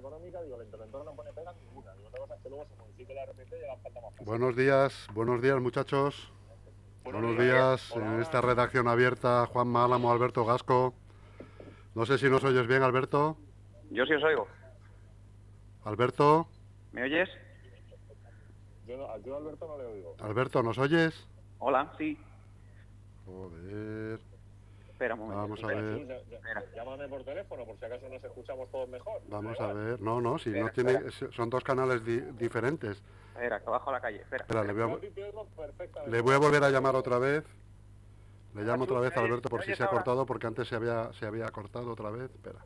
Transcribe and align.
económica, 0.00 0.42
digo, 0.42 0.56
el 0.60 0.64
interventor 0.66 1.04
no 1.04 1.14
pone 1.14 1.32
pega 1.32 1.52
ninguna. 1.52 1.92
Digo, 1.94 2.08
otra 2.08 2.20
cosa 2.20 2.34
es 2.36 2.42
que 2.42 2.48
luego 2.48 2.66
se 2.66 2.76
modifique 2.76 3.14
la 3.14 3.24
RPT 3.26 3.52
y 3.52 3.64
hagan 3.64 3.80
falta 3.82 4.00
más 4.00 4.10
cosas. 4.10 4.26
Buenos 4.26 4.56
días, 4.56 5.06
buenos 5.14 5.40
días 5.42 5.60
muchachos. 5.60 6.32
Buenos 7.04 7.38
días, 7.38 7.96
en 7.96 8.20
esta 8.20 8.40
redacción 8.40 8.86
abierta, 8.88 9.46
Juan 9.46 9.68
Málamo, 9.68 10.10
Alberto 10.12 10.44
Gasco. 10.44 10.94
No 11.94 12.04
sé 12.06 12.18
si 12.18 12.28
nos 12.28 12.44
oyes 12.44 12.66
bien, 12.66 12.82
Alberto. 12.82 13.36
Yo 13.90 14.04
sí 14.06 14.14
os 14.14 14.22
oigo. 14.22 14.46
Alberto, 15.84 16.46
¿Me 16.92 17.02
oyes? 17.04 17.28
Yo, 18.86 18.96
no- 18.96 19.18
yo 19.24 19.34
a 19.34 19.38
Alberto 19.38 19.66
no 19.66 19.78
le 19.78 19.84
oigo. 19.86 20.16
Alberto, 20.20 20.62
¿nos 20.62 20.76
oyes? 20.78 21.26
Hola, 21.58 21.92
sí. 21.96 22.18
Joder, 23.26 24.20
Espera 25.00 25.14
un 25.14 25.20
momento. 25.20 25.40
vamos 25.40 25.64
a 25.64 25.72
Espera, 25.72 25.80
ver, 25.80 26.22
Espera. 26.30 26.64
llámame 26.76 27.08
por 27.08 27.24
teléfono 27.24 27.64
por 27.64 27.78
si 27.78 27.84
acaso 27.86 28.06
nos 28.10 28.22
escuchamos 28.22 28.70
todos 28.70 28.86
mejor. 28.90 29.22
vamos 29.28 29.58
a 29.58 29.72
ver. 29.72 29.98
No, 29.98 30.20
no, 30.20 30.38
si 30.38 30.50
no 30.50 30.66
Espera, 30.68 31.00
tiene, 31.00 31.10
son 31.32 31.48
dos 31.48 31.64
canales 31.64 32.04
di- 32.04 32.20
diferentes. 32.20 33.02
Espera, 33.32 33.60
que 33.60 33.70
bajo 33.70 33.88
a 33.88 33.92
la 33.94 34.00
calle. 34.02 34.18
Espera. 34.20 34.42
Espera, 34.44 34.62
le 34.62 34.74
voy, 34.74 34.82
a, 34.82 36.06
le 36.06 36.20
voy 36.20 36.34
a 36.34 36.38
volver 36.38 36.62
a 36.64 36.68
llamar 36.68 36.96
otra 36.96 37.18
vez. 37.18 37.44
Le 38.54 38.62
llamo 38.62 38.84
otra 38.84 39.00
vez 39.00 39.16
a. 39.16 39.20
Alberto 39.20 39.48
por 39.48 39.60
¿Me 39.60 39.66
si 39.66 39.74
se 39.74 39.82
ha 39.82 39.86
cortado, 39.88 40.26
porque 40.26 40.46
antes 40.46 40.68
se 40.68 40.74
había, 40.74 41.10
se 41.14 41.24
había 41.24 41.48
cortado 41.48 41.90
otra 41.92 42.10
vez. 42.10 42.30
Espera. 42.30 42.58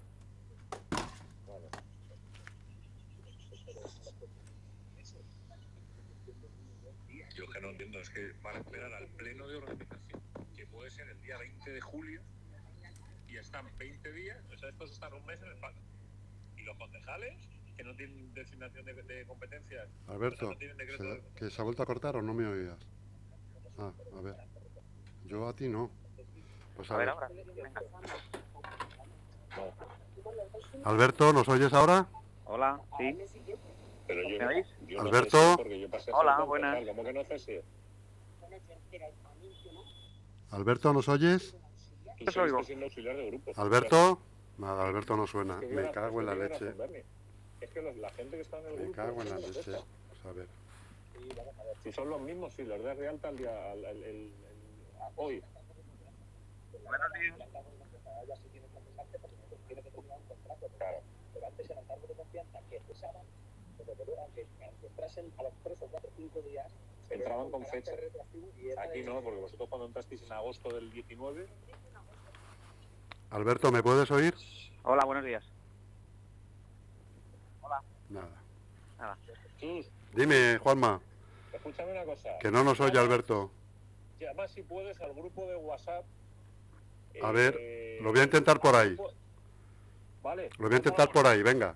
Yo 7.34 7.48
que 7.48 7.60
no 7.60 7.70
entiendo, 7.70 7.98
es 7.98 8.10
que 8.10 8.32
van 8.42 8.56
a 8.56 8.58
esperar 8.60 8.92
al 8.94 9.08
pleno 9.08 9.48
de 9.48 9.56
organización, 9.56 9.93
15 11.64 11.70
de 11.70 11.80
julio 11.80 12.20
y 13.26 13.36
están 13.38 13.66
20 13.78 14.12
días, 14.12 14.38
o 14.52 14.58
sea, 14.58 14.68
estos 14.68 14.90
están 14.90 15.14
un 15.14 15.24
mes 15.24 15.40
en 15.40 15.48
el 15.48 15.56
paro. 15.56 15.74
Y 16.56 16.62
los 16.62 16.76
concejales, 16.76 17.48
que 17.76 17.84
no 17.84 17.96
tienen 17.96 18.34
designación 18.34 18.84
de, 18.84 18.94
de 19.02 19.26
competencias. 19.26 19.88
Alberto, 20.06 20.50
o 20.50 20.54
sea, 20.54 20.68
no 20.74 20.96
se, 20.96 21.04
de... 21.04 21.22
¿que 21.36 21.50
se 21.50 21.60
ha 21.60 21.64
vuelto 21.64 21.82
a 21.82 21.86
cortar 21.86 22.16
o 22.16 22.22
no 22.22 22.34
me 22.34 22.46
oías? 22.46 22.78
Ah, 23.78 23.92
a 24.16 24.20
ver. 24.20 24.36
Yo 25.24 25.48
a 25.48 25.56
ti 25.56 25.68
no. 25.68 25.90
Pues 26.76 26.90
a, 26.90 26.94
a 26.94 26.98
ver, 26.98 27.06
ver, 27.06 27.14
ahora. 27.14 27.28
Venga. 27.28 27.82
Alberto, 30.84 31.32
¿nos 31.32 31.48
oyes 31.48 31.72
ahora? 31.72 32.06
Hola, 32.44 32.78
sí. 32.98 33.18
Pero 34.06 34.28
yo, 34.28 34.38
¿Me 34.38 34.46
oís? 34.46 34.66
Yo 34.86 35.00
Alberto. 35.00 35.56
No 35.56 35.64
yo 35.64 35.88
Hola, 36.12 36.42
buenas. 36.42 36.86
¿Cómo 36.86 37.02
que 37.02 37.12
no 37.14 37.24
cesé? 37.24 37.64
Alberto, 40.54 40.92
¿nos 40.92 41.08
oyes? 41.08 41.54
Oigo. 42.36 42.62
de 42.62 43.26
grupo. 43.26 43.52
Alberto. 43.56 44.18
Nada, 44.58 44.86
Alberto 44.86 45.16
no 45.16 45.26
suena. 45.26 45.58
Es 45.60 45.68
que 45.68 45.74
Me 45.74 45.90
cago 45.90 46.20
en 46.20 46.26
la 46.26 46.34
leche. 46.36 46.72
Es 47.60 47.70
que 47.70 47.82
los- 47.82 47.96
la 47.96 48.08
gente 48.10 48.36
que 48.36 48.42
está 48.42 48.58
en 48.60 48.66
el 48.66 48.72
Me 48.74 48.78
grupo... 48.82 48.92
cago 48.96 49.22
en 49.22 49.30
la 49.30 49.38
leche. 49.38 49.62
Pues 49.64 50.24
a 50.26 50.32
ver. 50.32 50.46
Si 51.82 51.92
son 51.92 52.08
los 52.08 52.20
mismos, 52.20 52.54
sí, 52.54 52.62
los 52.62 52.82
de 52.82 52.94
Realta 52.94 53.28
al 53.28 53.36
día... 53.36 53.72
al- 53.72 53.84
al- 53.84 54.30
hoy. 55.16 55.42
Buenos 56.84 57.12
días. 57.20 57.36
Claro. 60.78 61.00
Con 67.50 67.66
fecha. 67.66 67.92
Aquí 68.78 69.02
no, 69.02 69.20
porque 69.20 69.40
vosotros 69.40 69.68
cuando 69.68 69.86
entrasteis 69.86 70.22
en 70.22 70.32
agosto 70.32 70.72
del 70.72 70.90
19... 70.92 71.46
Alberto, 73.30 73.72
¿me 73.72 73.82
puedes 73.82 74.08
oír? 74.12 74.34
Hola, 74.84 75.04
buenos 75.04 75.24
días. 75.24 75.44
Nada. 78.08 78.28
Nada. 78.98 79.18
Chus, 79.58 79.90
Dime, 80.12 80.58
Juanma, 80.58 81.00
escúchame 81.52 81.90
una 81.90 82.04
cosa. 82.04 82.38
que 82.38 82.50
no 82.50 82.62
nos 82.62 82.78
oye 82.80 82.96
Alberto. 82.98 83.50
Llama 84.20 84.46
si 84.46 84.62
puedes 84.62 85.00
al 85.00 85.12
grupo 85.14 85.46
de 85.46 85.56
WhatsApp. 85.56 86.04
A 87.22 87.32
ver, 87.32 87.56
eh, 87.58 87.98
lo 88.00 88.12
voy 88.12 88.20
a 88.20 88.24
intentar 88.24 88.60
por 88.60 88.76
ahí. 88.76 88.96
Vale. 90.22 90.50
Lo 90.58 90.66
voy 90.66 90.74
a 90.74 90.76
intentar 90.76 91.10
por 91.10 91.26
ahí, 91.26 91.42
venga. 91.42 91.74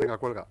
Venga, 0.00 0.16
cuelga. 0.16 0.46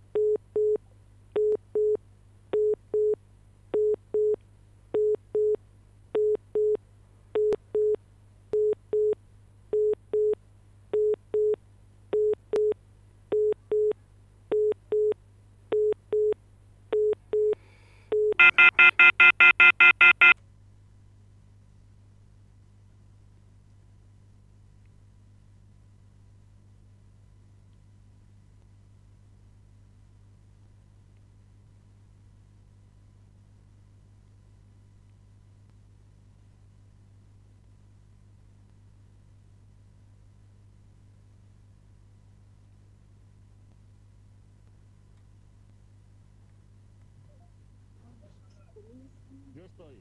Yo 49.55 49.65
estoy. 49.65 49.95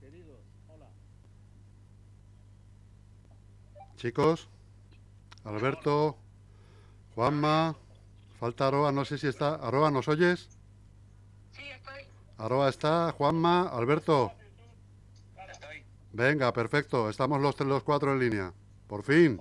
Queridos, 0.00 0.40
hola. 0.68 0.86
Chicos, 3.96 4.48
Alberto, 5.44 6.16
Juanma, 7.14 7.74
falta 8.38 8.66
Aroa, 8.68 8.92
no 8.92 9.04
sé 9.04 9.18
si 9.18 9.26
está. 9.28 9.54
Aroa, 9.54 9.90
¿nos 9.90 10.08
oyes? 10.08 10.48
Sí, 11.52 11.62
estoy. 11.70 12.02
Aroa 12.38 12.68
está, 12.68 13.12
Juanma, 13.12 13.68
Alberto. 13.68 14.32
Venga, 16.12 16.52
perfecto, 16.52 17.10
estamos 17.10 17.40
los, 17.40 17.56
tres- 17.56 17.68
los 17.68 17.82
cuatro 17.82 18.12
en 18.12 18.20
línea. 18.20 18.52
Por 18.86 19.02
fin, 19.02 19.40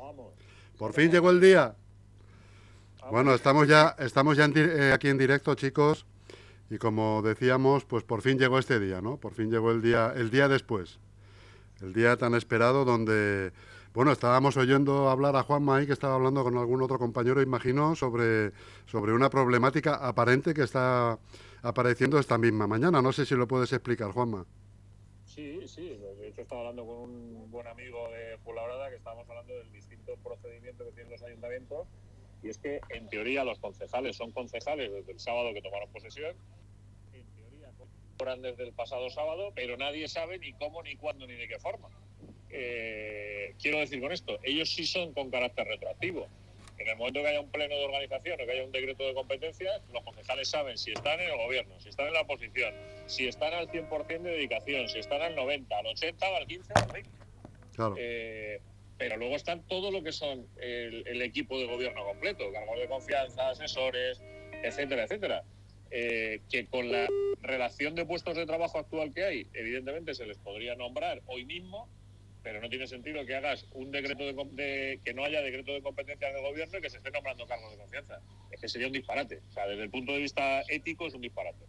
por 0.78 0.94
fin 0.94 1.12
llegó 1.12 1.30
el 1.30 1.40
día. 1.40 1.76
Bueno, 3.12 3.34
estamos 3.36 3.68
ya, 3.68 3.96
estamos 4.00 4.38
ya 4.38 4.46
en 4.46 4.54
eh, 4.56 4.92
aquí 4.94 5.10
en 5.10 5.18
directo, 5.20 5.54
chicos, 5.54 6.06
y 6.70 6.78
como 6.78 7.22
decíamos, 7.22 7.86
pues 7.86 8.04
por 8.04 8.22
fin 8.22 8.38
llegó 8.38 8.60
este 8.60 8.80
día, 8.80 9.02
¿no? 9.02 9.18
Por 9.18 9.34
fin 9.34 9.52
llegó 9.52 9.72
el 9.72 9.82
día, 9.82 10.14
el 10.16 10.30
día 10.30 10.48
después, 10.48 11.00
el 11.82 11.94
día 11.94 12.18
tan 12.18 12.36
esperado 12.36 12.86
donde, 12.86 13.52
bueno, 13.94 14.12
estábamos 14.12 14.58
oyendo 14.58 15.10
hablar 15.10 15.36
a 15.36 15.44
Juanma 15.44 15.78
ahí, 15.78 15.86
que 15.86 15.94
estaba 15.94 16.16
hablando 16.16 16.44
con 16.44 16.58
algún 16.58 16.82
otro 16.82 16.98
compañero, 16.98 17.42
imagino, 17.42 17.96
sobre, 17.96 18.52
sobre 18.86 19.14
una 19.14 19.30
problemática 19.30 19.96
aparente 19.96 20.54
que 20.54 20.64
está 20.64 21.20
apareciendo 21.62 22.18
esta 22.20 22.38
misma 22.38 22.68
mañana. 22.68 23.02
No 23.02 23.12
sé 23.12 23.26
si 23.26 23.36
lo 23.36 23.48
puedes 23.48 23.72
explicar, 23.74 24.12
Juanma. 24.12 24.46
Sí, 25.26 25.68
sí. 25.68 25.98
De 26.20 26.28
hecho, 26.28 26.42
estaba 26.42 26.62
hablando 26.62 26.86
con 26.86 27.10
un 27.10 27.50
buen 27.50 27.66
amigo 27.68 28.08
de 28.12 28.38
Fuenlabrada 28.44 28.90
que 28.90 28.98
estábamos 28.98 29.28
hablando 29.30 29.54
del 29.54 29.72
distinto 29.72 30.16
procedimiento 30.24 30.86
que 30.86 30.92
tienen 30.92 31.12
los 31.12 31.24
ayuntamientos. 31.24 31.88
Y 32.44 32.50
es 32.50 32.58
que, 32.58 32.82
en 32.90 33.08
teoría, 33.08 33.44
los 33.44 33.58
concejales 33.60 34.18
son 34.18 34.32
concejales 34.32 34.92
desde 34.92 35.14
el 35.14 35.20
sábado 35.20 35.54
que 35.54 35.62
tomaron 35.62 35.90
posesión. 35.92 36.36
En 37.14 37.26
teoría, 37.36 37.72
cobran 38.18 38.42
desde 38.42 38.64
el 38.64 38.74
pasado 38.74 39.10
sábado, 39.10 39.52
pero 39.56 39.78
nadie 39.78 40.08
sabe 40.10 40.38
ni 40.40 40.52
cómo, 40.54 40.84
ni 40.84 40.96
cuándo, 40.96 41.26
ni 41.26 41.36
de 41.36 41.48
qué 41.48 41.58
forma. 41.60 41.90
Eh, 42.50 43.56
quiero 43.62 43.80
decir 43.80 44.02
con 44.02 44.12
esto, 44.12 44.38
ellos 44.44 44.70
sí 44.70 44.86
son 44.86 45.14
con 45.14 45.32
carácter 45.32 45.66
retroactivo. 45.68 46.28
En 46.78 46.90
el 46.90 46.98
momento 46.98 47.22
que 47.22 47.28
haya 47.28 47.40
un 47.40 47.50
pleno 47.50 47.76
de 47.76 47.86
organización 47.86 48.42
o 48.42 48.46
que 48.46 48.52
haya 48.52 48.64
un 48.66 48.72
decreto 48.72 49.08
de 49.08 49.14
competencias, 49.14 49.82
los 49.94 50.04
concejales 50.04 50.50
saben 50.50 50.78
si 50.78 50.92
están 50.92 51.20
en 51.22 51.32
el 51.32 51.38
gobierno, 51.38 51.80
si 51.80 51.90
están 51.90 52.08
en 52.08 52.14
la 52.14 52.22
oposición, 52.22 52.74
si 53.06 53.28
están 53.28 53.54
al 53.54 53.70
100% 53.70 54.22
de 54.22 54.32
dedicación, 54.32 54.90
si 54.90 55.00
están 55.00 55.22
al 55.22 55.36
90, 55.36 55.78
al 55.78 55.86
80 55.86 56.30
o 56.30 56.36
al 56.36 56.48
15 56.48 56.74
o 56.74 56.84
al 56.84 56.92
20. 56.92 57.10
Claro, 57.76 57.96
Eh, 57.98 58.60
pero 59.04 59.18
luego 59.18 59.36
están 59.36 59.68
todo 59.68 59.92
lo 59.92 60.02
que 60.02 60.14
son 60.14 60.48
el, 60.62 61.22
equipo 61.22 61.60
de 61.60 61.66
gobierno 61.66 62.06
completo, 62.06 62.50
cargos 62.54 62.80
de 62.80 62.88
confianza, 62.88 63.50
asesores, 63.50 64.22
etcétera, 64.64 65.04
etcétera. 65.04 65.44
Eh, 65.92 66.40
que 66.50 66.68
con 66.68 66.90
la 66.90 67.10
relación 67.42 67.96
de 67.96 68.06
puestos 68.06 68.38
de 68.38 68.46
trabajo 68.46 68.80
actual 68.80 69.14
que 69.14 69.26
hay, 69.26 69.48
evidentemente 69.54 70.14
se 70.14 70.26
les 70.26 70.38
podría 70.38 70.76
nombrar 70.76 71.22
hoy 71.26 71.44
mismo, 71.44 71.90
pero 72.44 72.62
no 72.62 72.70
tiene 72.70 72.88
sentido 72.88 73.26
que 73.26 73.36
hagas 73.36 73.68
un 73.74 73.92
decreto 73.92 74.24
de, 74.24 74.34
de- 74.52 75.02
que 75.04 75.14
no 75.14 75.26
haya 75.26 75.42
decreto 75.42 75.74
de 75.74 75.82
competencias 75.82 76.34
del 76.34 76.42
gobierno 76.42 76.78
y 76.78 76.82
que 76.82 76.90
se 76.90 76.98
esté 76.98 77.12
nombrando 77.12 77.46
cargos 77.46 77.72
de 77.72 77.78
confianza. 77.80 78.22
Es 78.52 78.62
que 78.62 78.70
sería 78.70 78.88
un 78.88 78.94
disparate. 78.94 79.42
O 79.50 79.52
sea, 79.52 79.68
desde 79.68 79.84
el 79.84 79.90
punto 79.90 80.14
de 80.14 80.20
vista 80.20 80.62
ético 80.70 81.08
es 81.08 81.14
un 81.14 81.22
disparate. 81.22 81.66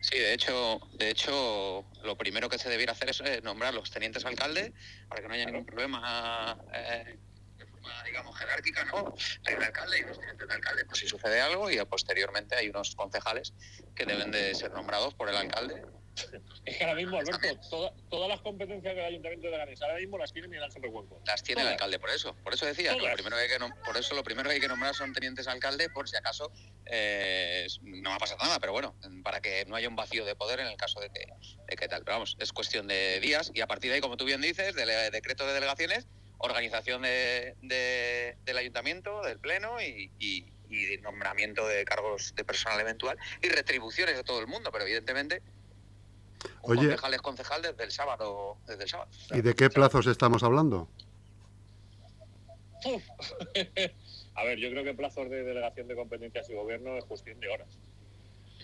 Sí, 0.00 0.18
de 0.18 0.32
hecho, 0.32 0.80
de 0.92 1.10
hecho, 1.10 1.84
lo 2.04 2.16
primero 2.16 2.48
que 2.48 2.58
se 2.58 2.68
debiera 2.68 2.92
hacer 2.92 3.10
es 3.10 3.20
eh, 3.20 3.40
nombrar 3.42 3.74
los 3.74 3.90
tenientes 3.90 4.24
alcalde 4.24 4.72
para 5.08 5.22
que 5.22 5.28
no 5.28 5.34
haya 5.34 5.46
ningún 5.46 5.66
problema 5.66 6.56
eh, 6.72 7.18
de 7.56 7.66
forma, 7.66 8.02
digamos, 8.04 8.38
jerárquica, 8.38 8.84
¿no? 8.84 9.14
Hay 9.44 9.54
un 9.54 9.62
alcalde 9.62 9.98
y 9.98 10.02
los 10.02 10.18
tenientes 10.18 10.46
de 10.46 10.54
alcalde, 10.54 10.84
pues 10.84 11.00
si 11.00 11.08
sucede 11.08 11.40
algo, 11.40 11.68
y 11.70 11.84
posteriormente 11.84 12.54
hay 12.54 12.68
unos 12.68 12.94
concejales 12.94 13.54
que 13.96 14.06
deben 14.06 14.30
de 14.30 14.54
ser 14.54 14.70
nombrados 14.72 15.14
por 15.14 15.28
el 15.28 15.36
alcalde 15.36 15.82
Es 16.64 16.76
que 16.76 16.84
ahora 16.84 16.96
mismo, 16.96 17.18
Alberto, 17.18 17.60
toda- 17.70 17.92
todas 18.10 18.28
las 18.28 18.40
competencias 18.40 18.94
del 18.94 19.04
Ayuntamiento 19.04 19.46
de 19.46 19.52
Leganés 19.52 19.80
ahora 19.82 19.96
mismo 19.96 20.18
las 20.18 20.32
tiene 20.32 20.48
Miguel 20.48 20.64
Ángel 20.64 20.82
Recuenco. 20.82 21.22
Las 21.26 21.42
tiene 21.42 21.62
el 21.62 21.68
alcalde, 21.68 21.98
por 21.98 22.10
eso. 22.10 22.34
Por 22.42 22.54
eso 22.54 22.66
decía, 22.66 22.94
que 22.94 23.00
lo 23.00 23.14
primero 23.14 23.36
que 23.36 23.42
hay 23.42 23.48
que 23.48 23.58
por 23.84 23.96
eso 23.96 24.14
lo 24.14 24.22
primero 24.22 24.48
que 24.48 24.54
hay 24.56 24.60
que 24.60 24.68
nombrar 24.68 24.94
son 24.94 25.12
tenientes 25.12 25.46
alcalde, 25.48 25.88
por 25.90 26.08
si 26.08 26.16
acaso 26.16 26.52
eh, 26.86 27.66
no 27.82 28.10
va 28.10 28.16
a 28.16 28.18
pasar 28.18 28.38
nada, 28.40 28.58
pero 28.60 28.72
bueno, 28.72 28.96
para 29.22 29.40
que 29.40 29.64
no 29.66 29.76
haya 29.76 29.88
un 29.88 29.96
vacío 29.96 30.24
de 30.24 30.34
poder 30.34 30.60
en 30.60 30.66
el 30.68 30.76
caso 30.76 31.00
de 31.00 31.10
que, 31.10 31.26
de 31.68 31.76
que 31.76 31.88
tal. 31.88 32.04
Pero 32.04 32.16
vamos, 32.16 32.36
es 32.38 32.52
cuestión 32.52 32.86
de 32.86 33.20
días 33.20 33.50
y 33.54 33.60
a 33.60 33.66
partir 33.66 33.90
de 33.90 33.96
ahí, 33.96 34.00
como 34.00 34.16
tú 34.16 34.24
bien 34.24 34.40
dices, 34.40 34.74
del 34.74 34.88
eh, 34.90 35.10
decreto 35.10 35.46
de 35.46 35.52
delegaciones, 35.54 36.06
organización 36.38 37.02
de, 37.02 37.56
de- 37.62 38.36
del 38.44 38.56
ayuntamiento, 38.58 39.22
del 39.22 39.38
pleno 39.40 39.80
y, 39.82 40.12
y- 40.18 40.52
y 40.70 40.98
nombramiento 40.98 41.66
de 41.66 41.84
cargos 41.86 42.34
de 42.36 42.44
personal 42.44 42.78
eventual 42.80 43.16
y 43.42 43.48
retribuciones 43.48 44.16
de 44.16 44.22
todo 44.22 44.38
el 44.40 44.46
mundo, 44.46 44.70
pero 44.70 44.84
evidentemente 44.84 45.42
un 46.62 46.70
Oye. 46.78 46.88
concejal 46.88 47.14
es 47.14 47.20
concejal 47.22 47.62
desde 47.62 47.84
el 47.84 47.90
sábado, 47.90 48.56
desde 48.66 48.82
el 48.84 48.88
sábado. 48.88 49.10
¿Y 49.32 49.40
de 49.40 49.54
qué 49.54 49.70
plazos 49.70 50.06
estamos 50.06 50.42
hablando? 50.42 50.88
A 54.34 54.44
ver, 54.44 54.58
yo 54.58 54.70
creo 54.70 54.84
que 54.84 54.94
plazos 54.94 55.28
de 55.30 55.42
delegación 55.42 55.88
de 55.88 55.96
competencias 55.96 56.48
y 56.48 56.54
gobierno 56.54 56.96
es 56.96 57.04
cuestión 57.04 57.40
de 57.40 57.48
horas. 57.48 57.68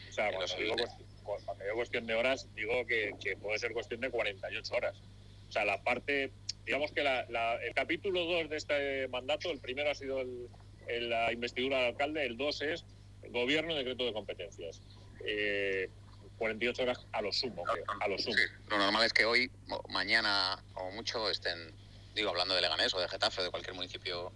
O 0.09 0.13
sea, 0.13 0.31
cuando 0.33 0.55
digo, 0.57 0.75
cuando 1.25 1.65
digo 1.65 1.75
cuestión 1.77 2.07
de 2.07 2.15
horas, 2.15 2.49
digo 2.55 2.87
que, 2.87 3.15
que 3.21 3.37
puede 3.37 3.59
ser 3.59 3.73
cuestión 3.73 4.01
de 4.01 4.11
48 4.11 4.75
horas. 4.75 4.97
O 5.49 5.53
sea, 5.53 5.65
la 5.65 5.83
parte, 5.83 6.31
digamos 6.65 6.93
que 6.93 7.03
la- 7.03 7.27
la- 7.29 7.57
el 7.57 7.75
capítulo 7.75 8.25
2 8.25 8.49
de 8.51 8.57
este 8.57 9.09
mandato, 9.09 9.51
el 9.51 9.59
primero 9.59 9.91
ha 9.91 9.95
sido 9.97 10.21
el- 10.21 10.49
el- 10.87 11.11
la 11.11 11.33
investidura 11.33 11.79
del 11.79 11.87
alcalde, 11.87 12.25
el 12.25 12.37
2 12.37 12.63
es 12.63 12.85
gobierno 13.31 13.73
y 13.73 13.77
decreto 13.79 14.05
de 14.05 14.13
competencias. 14.13 14.81
Eh, 15.27 15.91
48 16.39 16.83
horas 16.83 16.99
a 17.13 17.23
lo 17.23 17.33
sumo, 17.33 17.65
creo, 17.65 17.85
a 18.01 18.09
lo 18.09 18.19
sumo. 18.19 18.37
Sí, 18.37 18.43
lo 18.69 18.79
normal 18.79 19.05
es 19.05 19.13
que 19.13 19.25
hoy, 19.25 19.51
mañana 19.89 20.63
o 20.75 20.91
mucho 20.91 21.31
estén, 21.31 21.75
digo, 22.15 22.31
hablando 22.31 22.55
de 22.55 22.61
Leganés 22.61 22.93
o 22.95 23.01
de 23.01 23.09
Getafe 23.09 23.41
o 23.41 23.45
de 23.45 23.51
cualquier 23.51 23.75
municipio 23.75 24.33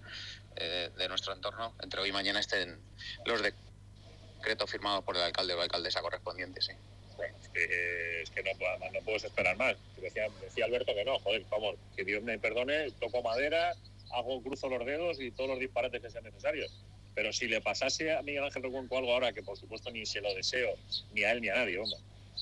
eh, 0.56 0.90
de 0.96 1.08
nuestro 1.08 1.32
entorno, 1.32 1.74
entre 1.82 2.00
hoy 2.00 2.10
y 2.10 2.12
mañana 2.12 2.40
estén 2.40 2.80
los 3.24 3.42
decretos 3.42 4.70
firmados 4.70 5.04
por 5.04 5.16
el 5.16 5.22
alcalde 5.22 5.54
o 5.54 5.60
alcaldesa 5.60 6.00
correspondiente, 6.00 6.60
sí. 6.60 6.72
Bueno, 7.16 7.36
es 7.42 7.48
que, 7.48 8.22
es 8.22 8.30
que 8.30 8.42
no, 8.44 8.50
no 8.92 9.00
puedes 9.04 9.24
esperar 9.24 9.56
más. 9.56 9.76
Decía, 10.00 10.28
decía 10.40 10.66
Alberto 10.66 10.94
que 10.94 11.04
no, 11.04 11.18
joder, 11.18 11.44
vamos, 11.50 11.76
que 11.96 12.04
Dios 12.04 12.22
me 12.22 12.38
perdone, 12.38 12.92
toco 12.92 13.22
madera, 13.22 13.74
hago, 14.12 14.42
cruzo 14.42 14.68
los 14.68 14.84
dedos 14.86 15.20
y 15.20 15.30
todos 15.32 15.50
los 15.50 15.58
disparates 15.58 16.00
que 16.00 16.10
sean 16.10 16.24
necesarios. 16.24 16.72
Pero 17.14 17.32
si 17.32 17.48
le 17.48 17.60
pasase 17.60 18.12
a 18.12 18.22
Miguel 18.22 18.44
Ángel 18.44 18.62
Recuenco 18.62 18.96
algo 18.98 19.12
ahora, 19.12 19.32
que 19.32 19.42
por 19.42 19.56
supuesto 19.58 19.90
ni 19.90 20.06
se 20.06 20.20
lo 20.20 20.32
deseo, 20.34 20.70
ni 21.12 21.24
a 21.24 21.32
él 21.32 21.40
ni 21.40 21.48
a 21.48 21.56
nadie, 21.56 21.76
vamos, 21.78 21.96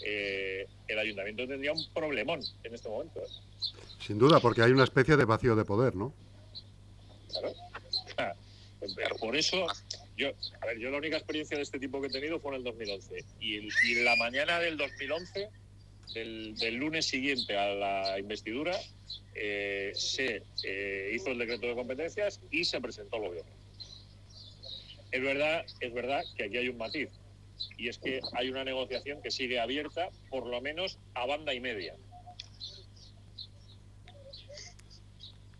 eh, 0.04 0.66
el 0.88 0.98
ayuntamiento 0.98 1.46
tendría 1.48 1.72
un 1.72 1.86
problemón 1.94 2.40
en 2.62 2.74
este 2.74 2.88
momento. 2.88 3.20
¿eh? 3.20 3.28
Sin 4.06 4.18
duda, 4.18 4.38
porque 4.40 4.62
hay 4.62 4.72
una 4.72 4.84
especie 4.84 5.16
de 5.16 5.24
vacío 5.24 5.56
de 5.56 5.64
poder, 5.64 5.94
¿no? 5.96 6.12
Claro. 7.30 7.54
Ah, 8.18 8.34
por 9.18 9.34
eso, 9.36 9.66
yo, 10.16 10.28
a 10.60 10.66
ver, 10.66 10.78
yo 10.78 10.90
la 10.90 10.98
única 10.98 11.16
experiencia 11.16 11.56
de 11.56 11.62
este 11.62 11.78
tipo 11.78 12.00
que 12.00 12.08
he 12.08 12.10
tenido 12.10 12.38
fue 12.38 12.50
en 12.52 12.58
el 12.58 12.64
2011. 12.64 13.24
Y, 13.40 13.56
el- 13.56 13.68
y 13.86 13.92
en 13.98 14.04
la 14.04 14.16
mañana 14.16 14.60
del 14.60 14.76
2011, 14.76 15.48
del, 16.14 16.54
del 16.56 16.74
lunes 16.74 17.06
siguiente 17.06 17.56
a 17.56 17.74
la 17.74 18.18
investidura, 18.18 18.78
eh, 19.34 19.92
se 19.94 20.42
eh, 20.62 21.10
hizo 21.14 21.30
el 21.30 21.38
decreto 21.38 21.66
de 21.66 21.74
competencias 21.74 22.40
y 22.50 22.64
se 22.64 22.80
presentó 22.80 23.16
el 23.16 23.22
gobierno. 23.28 23.50
Es 25.10 25.22
verdad, 25.22 25.64
es 25.80 25.94
verdad 25.94 26.22
que 26.36 26.44
aquí 26.44 26.56
hay 26.58 26.68
un 26.68 26.76
matiz. 26.78 27.08
Y 27.78 27.88
es 27.88 27.98
que 27.98 28.20
hay 28.34 28.50
una 28.50 28.64
negociación 28.64 29.22
que 29.22 29.30
sigue 29.30 29.58
abierta, 29.58 30.08
por 30.30 30.46
lo 30.46 30.60
menos 30.60 30.98
a 31.14 31.26
banda 31.26 31.54
y 31.54 31.60
media. 31.60 31.94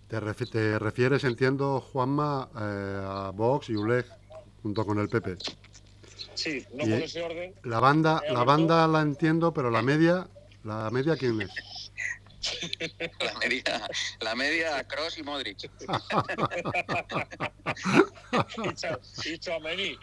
Te, 0.09 0.21
refi- 0.21 0.49
te 0.49 0.79
refieres, 0.79 1.25
entiendo, 1.25 1.81
Juanma, 1.81 2.49
eh, 2.55 3.01
a 3.03 3.31
Vox 3.35 3.71
y 3.71 3.75
ULEG, 3.77 4.07
junto 4.63 4.85
con 4.85 4.99
el 4.99 5.09
PP. 5.09 5.37
Sí, 6.35 6.65
no 6.75 6.85
Y- 6.87 6.91
por 6.91 7.03
ese 7.03 7.23
orden, 7.23 7.55
La 7.65 7.81
banda, 7.81 8.23
la 8.29 8.45
banda 8.45 8.87
la 8.87 9.01
entiendo, 9.01 9.53
pero 9.53 9.71
la 9.71 9.83
media, 9.83 10.29
la 10.63 10.91
media 10.91 11.17
quién 11.17 11.41
es? 11.43 11.51
La 13.21 13.35
media, 13.41 13.89
la 14.21 14.35
media 14.37 14.85
Cross 14.85 15.19
y 15.19 15.23
Modric. 15.25 15.69
Icho, 18.71 19.01
Icho 19.25 19.55
Amení. 19.55 19.97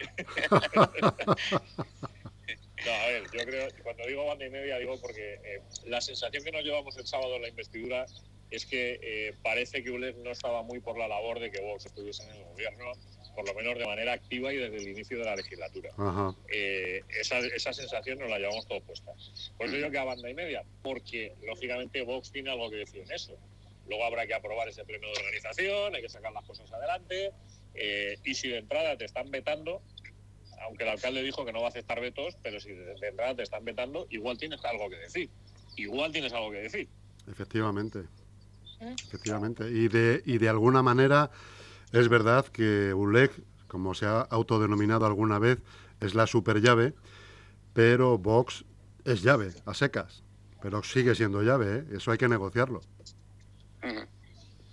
No, 2.84 2.92
a 2.92 3.06
ver, 3.06 3.22
yo 3.32 3.44
creo, 3.46 3.68
cuando 3.82 4.06
digo 4.06 4.26
banda 4.26 4.44
y 4.46 4.50
media, 4.50 4.78
digo 4.78 5.00
porque 5.00 5.40
eh, 5.42 5.62
la 5.86 6.00
sensación 6.00 6.44
que 6.44 6.52
nos 6.52 6.62
llevamos 6.62 6.96
el 6.98 7.06
sábado 7.06 7.36
en 7.36 7.42
la 7.42 7.48
investidura 7.48 8.04
es 8.50 8.66
que 8.66 9.00
eh, 9.02 9.34
parece 9.42 9.82
que 9.82 9.90
ULEF 9.90 10.16
no 10.18 10.30
estaba 10.30 10.62
muy 10.62 10.80
por 10.80 10.98
la 10.98 11.08
labor 11.08 11.40
de 11.40 11.50
que 11.50 11.60
Vox 11.60 11.86
estuviese 11.86 12.24
en 12.24 12.36
el 12.36 12.44
gobierno, 12.44 12.92
por 13.34 13.46
lo 13.46 13.54
menos 13.54 13.78
de 13.78 13.86
manera 13.86 14.12
activa 14.12 14.52
y 14.52 14.58
desde 14.58 14.76
el 14.76 14.88
inicio 14.88 15.18
de 15.18 15.24
la 15.24 15.34
legislatura. 15.34 15.90
Eh, 16.52 17.02
esa, 17.08 17.38
esa 17.38 17.72
sensación 17.72 18.18
nos 18.18 18.28
la 18.28 18.38
llevamos 18.38 18.66
todos 18.68 18.82
puesta. 18.82 19.12
Por 19.56 19.66
eso 19.66 19.76
digo 19.76 19.90
que 19.90 19.98
a 19.98 20.04
banda 20.04 20.28
y 20.28 20.34
media, 20.34 20.62
porque 20.82 21.34
lógicamente 21.42 22.02
Vox 22.02 22.30
tiene 22.30 22.50
algo 22.50 22.70
que 22.70 22.76
decir 22.76 23.02
en 23.02 23.12
eso. 23.12 23.36
Luego 23.88 24.04
habrá 24.04 24.26
que 24.26 24.34
aprobar 24.34 24.68
ese 24.68 24.84
pleno 24.84 25.06
de 25.08 25.14
organización, 25.14 25.94
hay 25.94 26.02
que 26.02 26.08
sacar 26.08 26.32
las 26.32 26.44
cosas 26.44 26.70
adelante. 26.72 27.32
Eh, 27.74 28.18
y 28.24 28.34
si 28.34 28.48
de 28.48 28.58
entrada 28.58 28.96
te 28.96 29.04
están 29.04 29.30
vetando, 29.30 29.82
aunque 30.62 30.84
el 30.84 30.90
alcalde 30.90 31.22
dijo 31.22 31.44
que 31.44 31.52
no 31.52 31.60
va 31.60 31.66
a 31.66 31.70
aceptar 31.70 32.00
vetos, 32.00 32.36
pero 32.42 32.60
si 32.60 32.70
de, 32.70 32.94
entrada 33.02 33.34
te 33.34 33.42
están 33.42 33.64
vetando, 33.64 34.06
igual 34.10 34.38
tienes 34.38 34.64
algo 34.64 34.88
que 34.88 34.96
decir. 34.96 35.30
Igual 35.76 36.12
tienes 36.12 36.32
algo 36.32 36.50
que 36.50 36.58
decir. 36.58 36.88
Efectivamente. 37.28 38.04
Efectivamente. 38.80 39.68
Y 39.70 39.88
de, 39.88 40.22
y 40.24 40.38
de 40.38 40.48
alguna 40.48 40.82
manera 40.82 41.30
es 41.92 42.08
verdad 42.08 42.46
que 42.46 42.94
ULEG, 42.94 43.30
como 43.66 43.94
se 43.94 44.06
ha 44.06 44.20
autodenominado 44.20 45.06
alguna 45.06 45.38
vez, 45.38 45.58
es 46.00 46.14
la 46.14 46.26
super 46.26 46.60
llave, 46.60 46.94
pero 47.72 48.18
Vox 48.18 48.64
es 49.04 49.22
llave, 49.22 49.52
a 49.66 49.74
secas. 49.74 50.22
Pero 50.62 50.82
sigue 50.82 51.14
siendo 51.14 51.42
llave, 51.42 51.78
¿eh? 51.78 51.84
eso 51.96 52.10
hay 52.10 52.18
que 52.18 52.28
negociarlo. 52.28 52.80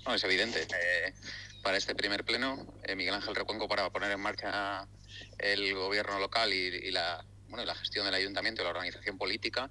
No, 0.06 0.16
es 0.16 0.24
evidente. 0.24 0.62
Eh, 0.62 1.14
para 1.62 1.78
este 1.78 1.96
primer 1.96 2.24
pleno, 2.24 2.66
eh, 2.84 2.96
Miguel 2.96 3.14
Ángel 3.14 3.36
Recuenco, 3.36 3.68
para 3.68 3.90
poner 3.90 4.12
en 4.12 4.20
marcha 4.20 4.88
el 5.38 5.74
gobierno 5.76 6.20
local 6.20 6.52
y, 6.54 6.58
y 6.58 6.92
la, 6.92 7.24
bueno, 7.48 7.64
y 7.64 7.66
la 7.68 7.76
gestión 7.76 8.06
del 8.06 8.16
ayuntamiento 8.16 8.62
y 8.62 8.66
la 8.66 8.72
organización 8.72 9.18
política, 9.18 9.70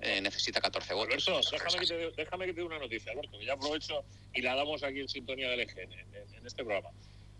eh, 0.00 0.20
necesita 0.20 0.60
14 0.60 0.94
votos. 0.94 1.28
Alberto, 1.28 1.50
déjame 1.52 1.78
que, 1.80 1.86
te, 1.86 1.96
dé- 1.96 2.12
déjame 2.16 2.46
que 2.46 2.52
te 2.54 2.60
dé 2.60 2.66
una 2.66 2.78
noticia, 2.78 3.12
Alberto, 3.12 3.38
que 3.38 3.46
ya 3.46 3.54
aprovecho 3.54 4.04
y 4.34 4.42
la 4.42 4.54
damos 4.54 4.82
aquí 4.82 5.00
en 5.00 5.08
sintonía 5.08 5.48
del 5.50 5.60
EGN, 5.60 5.92
en, 5.92 6.46
este 6.46 6.62
programa. 6.64 6.90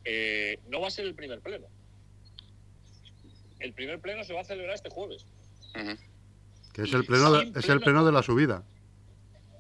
Eh, 0.05 0.59
no 0.69 0.81
va 0.81 0.89
a 0.89 0.91
ser 0.91 1.05
el 1.07 1.15
primer 1.15 1.41
pleno. 1.41 1.67
El 3.59 3.73
primer 3.73 4.01
pleno 4.01 4.23
se 4.25 4.33
va 4.33 4.41
a 4.43 4.45
celebrar 4.45 4.75
este 4.75 4.91
jueves. 4.91 5.25
Que 6.73 6.83
es 6.83 6.93
el 6.93 7.05
pleno 7.05 7.33
de, 7.33 7.59
es 7.59 7.69
el 7.69 7.81
pleno 7.81 8.05
de 8.05 8.13
la 8.13 8.23
subida. 8.23 8.63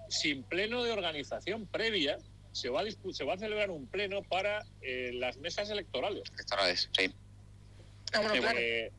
Sin 0.08 0.42
pleno 0.44 0.82
de 0.84 0.92
organización 0.92 1.66
previa, 1.66 2.18
se 2.56 2.70
va 2.70 2.80
a, 2.80 2.84
se 3.12 3.24
va 3.24 3.34
a 3.34 3.38
celebrar 3.38 3.70
un 3.70 3.86
pleno 3.86 4.22
para 4.22 4.64
eh, 4.80 5.10
las 5.12 5.36
mesas 5.36 5.68
electorales. 5.68 6.22
Electorales, 6.32 6.88
sí. 6.96 7.12
Ah, 8.12 8.20
bueno, 8.20 8.34
Sí, 8.34 8.40
claro. 8.40 8.58
Eh, 8.58 8.92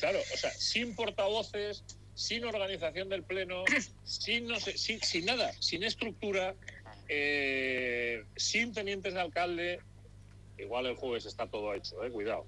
claro, 0.00 0.18
o 0.32 0.36
sea, 0.36 0.50
sin 0.52 0.94
portavoces, 0.96 1.84
sin 2.14 2.44
organización 2.44 3.10
del 3.10 3.22
pleno, 3.22 3.64
sin, 4.04 4.46
no 4.46 4.58
sé, 4.58 4.78
sin, 4.78 5.00
sin 5.02 5.26
nada, 5.26 5.52
sin 5.60 5.82
estructura, 5.82 6.54
eh, 7.08 8.24
sin 8.36 8.72
tenientes 8.72 9.12
de 9.12 9.20
alcalde. 9.20 9.80
Igual 10.56 10.86
el 10.86 10.96
jueves 10.96 11.26
está 11.26 11.46
todo 11.46 11.74
hecho, 11.74 12.02
eh, 12.04 12.10
cuidado. 12.10 12.46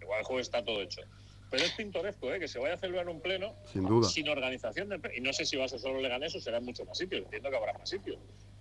Igual 0.00 0.20
el 0.20 0.24
jueves 0.24 0.46
está 0.46 0.64
todo 0.64 0.80
hecho. 0.80 1.02
Pero 1.50 1.64
es 1.64 1.72
pintoresco, 1.72 2.32
eh, 2.32 2.38
que 2.38 2.48
se 2.48 2.58
vaya 2.58 2.74
a 2.74 2.78
celebrar 2.78 3.08
un 3.08 3.20
pleno 3.20 3.54
Sin 3.72 3.84
duda. 3.84 4.08
sin 4.08 4.28
organización 4.28 4.88
del 4.88 5.00
pleno. 5.00 5.16
Y 5.16 5.20
no 5.20 5.32
sé 5.32 5.44
si 5.44 5.56
va 5.56 5.64
a 5.64 5.68
ser 5.68 5.80
solo 5.80 6.00
Leganés 6.00 6.34
o 6.36 6.40
será 6.40 6.58
en 6.58 6.64
muchos 6.64 6.86
más 6.86 6.96
sitios. 6.96 7.24
Entiendo 7.24 7.50
que 7.50 7.56
habrá 7.56 7.72
más 7.74 7.90
sitios. 7.90 8.18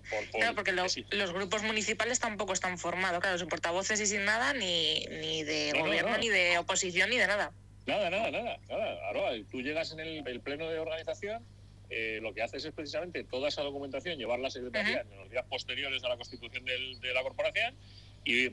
Por- 0.09 0.29
por- 0.31 0.39
Claro, 0.39 0.55
porque 0.55 0.71
los, 0.71 0.91
sí. 0.93 1.05
los 1.11 1.31
grupos 1.33 1.61
municipales 1.63 2.19
tampoco 2.19 2.53
están 2.53 2.77
formados, 2.79 3.19
claro, 3.21 3.37
sin 3.37 3.47
portavoces 3.47 3.99
y 4.01 4.05
sin 4.07 4.25
nada, 4.25 4.53
ni, 4.53 5.05
ni 5.05 5.43
de 5.43 5.71
No, 5.73 5.79
no, 5.79 5.85
gobierno, 5.85 6.11
no. 6.11 6.17
ni 6.17 6.29
de 6.29 6.57
oposición, 6.57 7.09
ni 7.09 7.17
de 7.17 7.27
nada. 7.27 7.51
Nada, 7.85 8.09
nada, 8.09 8.31
nada, 8.31 8.57
nada. 8.69 9.07
Ahora, 9.07 9.31
tú 9.51 9.61
llegas 9.61 9.91
en 9.91 9.99
el, 9.99 10.27
el 10.27 10.41
pleno 10.41 10.67
de 10.69 10.79
organización, 10.79 11.43
eh, 11.89 12.19
lo 12.21 12.33
que 12.33 12.41
haces 12.43 12.65
es 12.65 12.71
precisamente 12.73 13.23
toda 13.23 13.49
esa 13.49 13.61
documentación, 13.63 14.17
llevarla 14.17 14.47
a 14.47 14.51
secretaría 14.51 15.01
en 15.01 15.17
los 15.17 15.29
días 15.29 15.45
posteriores 15.49 16.03
a 16.03 16.09
la 16.09 16.17
constitución 16.17 16.63
del- 16.65 16.99
de 16.99 17.13
la 17.13 17.23
corporación 17.23 17.75
y 18.23 18.45
eh, 18.45 18.51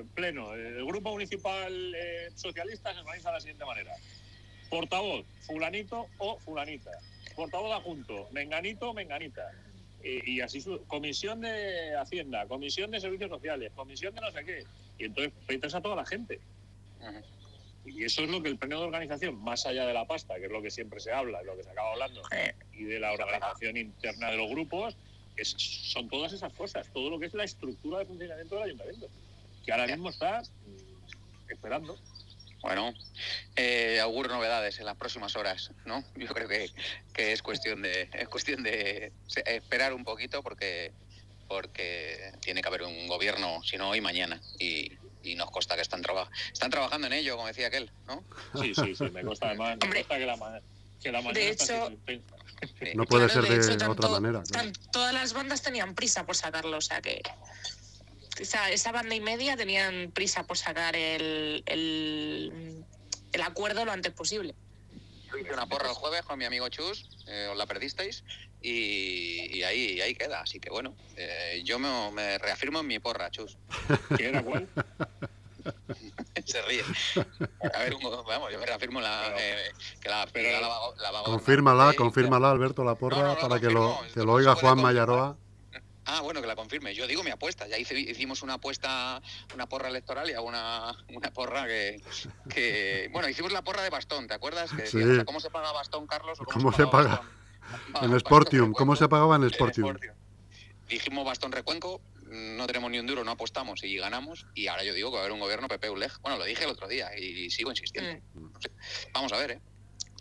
el 0.00 0.04
pleno, 0.14 0.52
el 0.54 0.84
grupo 0.84 1.10
municipal 1.12 1.94
eh, 1.94 2.28
socialista 2.34 2.92
se 2.92 3.00
organiza 3.00 3.30
de 3.30 3.34
la 3.34 3.40
siguiente 3.40 3.64
manera. 3.64 3.92
portavoz, 4.68 5.24
fulanito 5.46 6.06
o 6.18 6.38
fulanita. 6.40 6.90
Portavoz 7.36 7.72
adjunto, 7.76 8.28
menganito 8.32 8.90
o 8.90 8.94
menganita. 8.94 9.50
Eh, 10.02 10.22
y 10.24 10.40
así, 10.40 10.60
su- 10.60 10.84
comisión 10.86 11.40
de 11.40 11.96
Hacienda, 11.96 12.46
comisión 12.46 12.90
de 12.90 13.00
Servicios 13.00 13.30
Sociales, 13.30 13.72
comisión 13.74 14.14
de 14.14 14.20
no 14.20 14.30
sé 14.30 14.44
qué. 14.44 14.64
Y 14.98 15.04
entonces 15.06 15.32
metes 15.48 15.74
a 15.74 15.80
toda 15.80 15.96
la 15.96 16.06
gente. 16.06 16.40
Y 17.84 18.02
eso 18.04 18.22
es 18.22 18.30
lo 18.30 18.42
que 18.42 18.48
el 18.48 18.58
pleno 18.58 18.80
de 18.80 18.86
organización, 18.86 19.38
más 19.42 19.64
allá 19.66 19.86
de 19.86 19.94
la 19.94 20.06
pasta, 20.06 20.34
que 20.36 20.46
es 20.46 20.50
lo 20.50 20.60
que 20.60 20.70
siempre 20.70 20.98
se 21.00 21.12
habla, 21.12 21.42
lo 21.42 21.56
que 21.56 21.62
se 21.62 21.70
acaba 21.70 21.92
hablando, 21.92 22.20
y 22.72 22.84
de 22.84 22.98
la 23.00 23.12
organización 23.12 23.76
interna 23.76 24.30
de 24.30 24.36
los 24.36 24.50
grupos, 24.50 24.96
es- 25.36 25.54
son 25.56 26.08
todas 26.08 26.32
esas 26.32 26.52
cosas, 26.54 26.90
todo 26.92 27.10
lo 27.10 27.18
que 27.20 27.26
es 27.26 27.34
la 27.34 27.44
estructura 27.44 28.00
de 28.00 28.06
funcionamiento 28.06 28.54
del 28.56 28.64
ayuntamiento, 28.64 29.08
que 29.64 29.72
ahora 29.72 29.86
mismo 29.86 30.08
está 30.10 30.40
mm, 30.40 31.50
esperando. 31.52 31.96
Bueno, 32.62 32.92
eh, 33.54 34.00
auguro 34.00 34.28
novedades 34.34 34.78
en 34.80 34.86
las 34.86 34.96
próximas 34.96 35.36
horas, 35.36 35.70
¿no? 35.84 36.04
Yo 36.16 36.26
creo 36.28 36.48
que, 36.48 36.70
que 37.12 37.32
es 37.32 37.42
cuestión 37.42 37.82
de 37.82 38.08
es 38.12 38.28
cuestión 38.28 38.62
de 38.62 39.12
esperar 39.46 39.92
un 39.94 40.04
poquito 40.04 40.42
porque 40.42 40.92
porque 41.48 42.32
tiene 42.40 42.60
que 42.60 42.66
haber 42.68 42.82
un 42.82 43.06
gobierno, 43.06 43.62
si 43.62 43.76
no 43.76 43.90
hoy 43.90 44.00
mañana 44.00 44.40
y, 44.58 44.90
y 45.22 45.36
nos 45.36 45.48
consta 45.52 45.76
que 45.76 45.82
están 45.82 46.02
traba- 46.02 46.28
están 46.52 46.70
trabajando 46.72 47.06
en 47.06 47.12
ello, 47.12 47.36
como 47.36 47.46
decía 47.46 47.68
aquel, 47.68 47.88
¿no? 48.08 48.24
Sí, 48.60 48.74
sí, 48.74 48.96
sí, 48.96 49.04
me 49.12 49.22
consta 49.22 49.46
además, 49.48 49.76
me 49.80 49.94
consta 49.94 50.18
que 50.18 50.26
la, 50.26 50.62
que 51.00 51.12
la 51.12 51.18
mañana 51.22 51.38
de 51.38 51.48
está 51.50 51.64
hecho-. 51.86 51.96
Sí. 52.08 52.86
No 52.94 53.04
puede 53.04 53.26
Claro, 53.26 53.42
ser 53.42 53.50
de 53.52 53.58
de, 53.58 53.64
hecho, 53.74 53.74
otra 53.92 54.08
tanto- 54.08 54.20
manera. 54.20 54.42
claro. 54.42 54.72
tan- 54.72 54.90
todas 54.90 55.14
las 55.14 55.32
bandas 55.34 55.62
tenían 55.62 55.94
prisa 55.94 56.26
por 56.26 56.34
sacarlo, 56.34 56.78
o 56.78 56.80
sea 56.80 57.00
que 57.00 57.20
esa, 58.38 58.70
esa 58.70 58.92
banda 58.92 59.14
y 59.14 59.20
media 59.20 59.56
tenían 59.56 60.10
prisa 60.12 60.44
por 60.46 60.58
sacar 60.58 60.94
el, 60.96 61.62
el, 61.66 62.84
el 63.32 63.42
acuerdo 63.42 63.84
lo 63.84 63.92
antes 63.92 64.12
posible. 64.12 64.54
Yo 65.30 65.38
hice 65.38 65.52
una 65.52 65.66
porra 65.66 65.88
el 65.88 65.94
jueves 65.94 66.22
con 66.22 66.38
mi 66.38 66.44
amigo 66.44 66.68
Chus, 66.68 67.08
eh, 67.26 67.48
os 67.50 67.56
la 67.56 67.66
perdisteis, 67.66 68.22
y, 68.62 69.58
y 69.58 69.62
ahí, 69.64 70.00
ahí 70.00 70.14
queda. 70.14 70.40
Así 70.40 70.60
que 70.60 70.70
bueno, 70.70 70.94
eh, 71.16 71.62
yo 71.64 71.78
me, 71.78 72.10
me 72.12 72.38
reafirmo 72.38 72.80
en 72.80 72.86
mi 72.86 72.98
porra, 72.98 73.30
Chus. 73.30 73.56
¿Qué 74.16 74.28
era 74.28 74.42
cuál? 74.42 74.68
Se 76.46 76.62
ríe. 76.62 76.82
A 77.74 77.78
ver, 77.80 77.94
un- 77.94 78.02
vamos, 78.02 78.52
yo 78.52 78.58
me 78.60 78.66
reafirmo 78.66 79.00
la, 79.00 79.34
eh, 79.36 79.72
que 80.00 80.08
la, 80.08 80.28
pero- 80.32 80.52
la, 80.52 80.60
la 80.60 80.68
la 81.02 81.10
va 81.10 81.20
a 81.20 81.24
Confírmala, 81.24 81.90
eh, 81.90 81.96
confírmala, 81.96 82.50
Alberto 82.50 82.84
La 82.84 82.94
Porra, 82.94 83.16
No, 83.16 83.22
no, 83.28 83.34
no, 83.34 83.40
para 83.48 83.60
que 83.60 83.68
lo, 83.70 83.98
que 84.14 84.20
lo 84.20 84.32
oiga 84.34 84.54
Juan 84.54 84.76
confirmar. 84.76 84.94
Mayaroa. 84.94 85.38
Ah, 86.06 86.20
bueno, 86.20 86.40
que 86.40 86.46
la 86.46 86.54
confirme. 86.56 86.94
Yo 86.94 87.06
digo 87.06 87.22
mi 87.24 87.30
apuesta. 87.30 87.66
Ya 87.66 87.78
hice, 87.78 87.98
hicimos 87.98 88.42
una 88.42 88.54
apuesta, 88.54 89.20
una 89.54 89.68
porra 89.68 89.88
electoral 89.88 90.30
y 90.30 90.34
hago 90.34 90.46
una, 90.46 90.96
una 91.08 91.30
porra 91.32 91.66
que, 91.66 92.00
que... 92.48 93.08
Bueno, 93.12 93.28
hicimos 93.28 93.52
la 93.52 93.62
porra 93.62 93.82
de 93.82 93.90
bastón, 93.90 94.26
¿te 94.28 94.34
acuerdas? 94.34 94.70
Que 94.72 94.86
Sí. 94.86 94.98
¿cómo 95.24 95.40
se 95.40 95.50
paga 95.50 95.72
bastón, 95.72 96.06
Carlos? 96.06 96.38
o 96.40 96.44
¿Cómo 96.44 96.72
se 96.72 96.86
paga? 96.86 97.08
bastón? 97.16 97.28
Ah, 97.94 98.00
En 98.04 98.12
bastón 98.12 98.20
Sportium, 98.20 98.72
¿cómo 98.72 98.92
recuenco. 98.94 98.96
se 98.96 99.08
pagaba 99.08 99.36
en 99.36 99.42
En 99.44 99.50
Sportium? 99.50 99.96
Dijimos 100.88 101.24
bastón 101.24 101.50
recuenco, 101.50 102.00
no 102.26 102.66
tenemos 102.68 102.88
ni 102.92 103.00
un 103.00 103.06
duro, 103.08 103.24
no 103.24 103.32
apostamos 103.32 103.82
y 103.82 103.96
ganamos. 103.96 104.46
Y 104.54 104.68
ahora 104.68 104.84
yo 104.84 104.94
digo 104.94 105.10
que 105.10 105.14
va 105.16 105.22
a 105.22 105.24
haber 105.24 105.32
un 105.32 105.40
gobierno 105.40 105.66
PP 105.66 105.90
ULEG. 105.90 106.12
Bueno, 106.22 106.38
lo 106.38 106.44
dije 106.44 106.62
el 106.62 106.70
otro 106.70 106.86
día 106.86 107.10
y 107.18 107.50
sigo 107.50 107.70
insistiendo. 107.70 108.22
Mm. 108.34 108.52
No 108.52 108.60
sé. 108.60 108.70
Vamos 109.12 109.32
a 109.32 109.38
ver, 109.38 109.50
¿eh? 109.50 109.60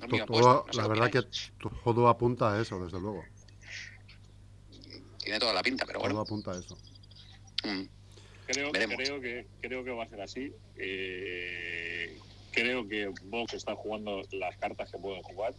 Todo- 0.10 0.24
apuesta, 0.24 0.64
no 0.66 0.74
sé 0.74 0.82
la 0.82 0.88
verdad 0.88 1.12
que 1.12 1.22
todo 1.84 2.08
apunta 2.10 2.54
a 2.54 2.60
eso, 2.62 2.84
desde 2.84 3.00
luego. 3.00 3.24
Tiene 5.26 5.40
toda 5.40 5.54
la 5.54 5.64
pinta, 5.64 5.86
pero 5.88 6.00
Todo 6.00 6.08
bueno. 6.08 6.22
apunta 6.22 6.52
a 6.52 6.60
eso. 6.60 6.78
Mm. 7.64 7.84
Creo, 8.46 8.72
creo, 8.72 9.20
que, 9.20 9.48
creo 9.60 9.84
que 9.84 9.90
va 9.90 10.04
a 10.04 10.08
ser 10.08 10.22
así. 10.22 10.54
Eh, 10.78 12.16
creo 12.52 12.88
que 12.88 13.12
Vox 13.24 13.56
está 13.56 13.76
jugando 13.76 14.22
las 14.32 14.56
cartas 14.58 14.92
que 14.92 15.00
pueden 15.00 15.24
jugar. 15.24 15.56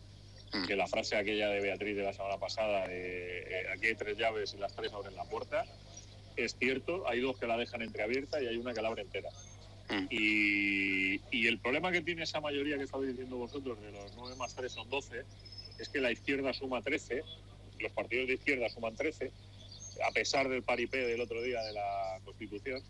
Mm. 0.53 0.67
Que 0.67 0.77
la 0.77 0.87
frase 0.87 1.17
aquella 1.17 1.49
de 1.49 1.61
Beatriz 1.61 1.97
de 1.97 2.05
la 2.05 2.13
semana 2.13 2.39
pasada, 2.39 2.87
de 2.87 3.41
eh, 3.41 3.67
aquí 3.75 3.87
hay 3.87 3.97
tres 3.97 4.17
llaves 4.17 4.55
y 4.55 4.59
las 4.59 4.73
tres 4.77 4.93
abren 4.93 5.17
la 5.17 5.25
puerta, 5.25 5.65
es 6.37 6.55
cierto. 6.57 7.09
Hay 7.09 7.19
dos 7.19 7.37
que 7.37 7.49
la 7.49 7.57
dejan 7.57 7.83
entreabierta 7.83 8.41
y 8.41 8.47
hay 8.47 8.57
una 8.59 8.73
que 8.73 8.83
la 8.83 8.89
abre 8.89 9.03
entera. 9.03 9.31
Mm. 9.91 10.07
Y, 10.11 11.21
y 11.33 11.49
el 11.49 11.59
problema 11.59 11.91
que 11.91 12.03
tiene 12.03 12.23
esa 12.23 12.41
mayoría 12.41 12.77
que 12.77 12.85
estabais 12.85 13.11
diciendo 13.11 13.37
vosotros, 13.37 13.81
de 13.81 13.91
los 13.91 14.15
9 14.15 14.37
más 14.37 14.55
3 14.55 14.71
son 14.71 14.89
12, 14.89 15.25
es 15.81 15.89
que 15.89 16.01
la 16.01 16.13
izquierda 16.13 16.53
suma 16.53 16.83
13, 16.83 17.25
los 17.81 17.93
partidos 17.93 18.29
de 18.29 18.35
izquierda 18.35 18.69
suman 18.69 18.95
13, 18.95 19.33
a 20.05 20.11
pesar 20.13 20.49
del 20.49 20.63
paripé 20.63 20.99
del 20.99 21.21
otro 21.21 21.43
día 21.43 21.63
de 21.63 21.73
la 21.73 22.21
Constitución, 22.25 22.83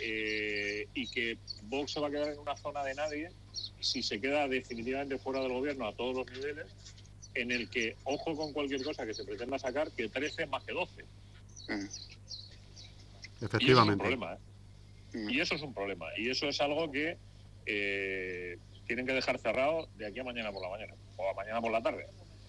eh, 0.00 0.88
y 0.94 1.06
que 1.08 1.38
Vox 1.64 1.92
se 1.92 2.00
va 2.00 2.08
a 2.08 2.10
quedar 2.10 2.32
en 2.32 2.38
una 2.38 2.56
zona 2.56 2.82
de 2.82 2.94
nadie 2.94 3.30
si 3.80 4.02
se 4.02 4.20
queda 4.20 4.48
definitivamente 4.48 5.18
fuera 5.18 5.40
del 5.40 5.52
gobierno 5.52 5.86
a 5.86 5.94
todos 5.94 6.16
los 6.16 6.30
niveles, 6.32 6.66
en 7.34 7.50
el 7.50 7.68
que, 7.68 7.96
ojo 8.04 8.36
con 8.36 8.52
cualquier 8.52 8.82
cosa 8.82 9.06
que 9.06 9.14
se 9.14 9.24
pretenda 9.24 9.58
sacar, 9.58 9.90
que 9.90 10.08
13 10.08 10.46
más 10.46 10.64
que 10.64 10.72
12. 10.72 11.02
Mm. 11.68 11.72
Y 11.72 11.76
eso 11.76 11.86
es 13.36 13.40
un 13.40 13.46
Efectivamente. 13.46 14.02
problema. 14.02 14.34
¿eh? 14.34 14.38
Mm. 15.18 15.30
Y 15.30 15.40
eso 15.40 15.54
es 15.54 15.62
un 15.62 15.74
problema. 15.74 16.06
Y 16.16 16.30
eso 16.30 16.48
es 16.48 16.60
algo 16.60 16.90
que 16.90 17.16
eh, 17.66 18.58
tienen 18.86 19.06
que 19.06 19.12
dejar 19.12 19.38
cerrado 19.38 19.88
de 19.96 20.06
aquí 20.06 20.20
a 20.20 20.24
mañana 20.24 20.52
por 20.52 20.62
la 20.62 20.70
mañana, 20.70 20.94
o 21.16 21.28
a 21.28 21.34
mañana 21.34 21.60
por 21.60 21.72
la 21.72 21.82
tarde, 21.82 22.06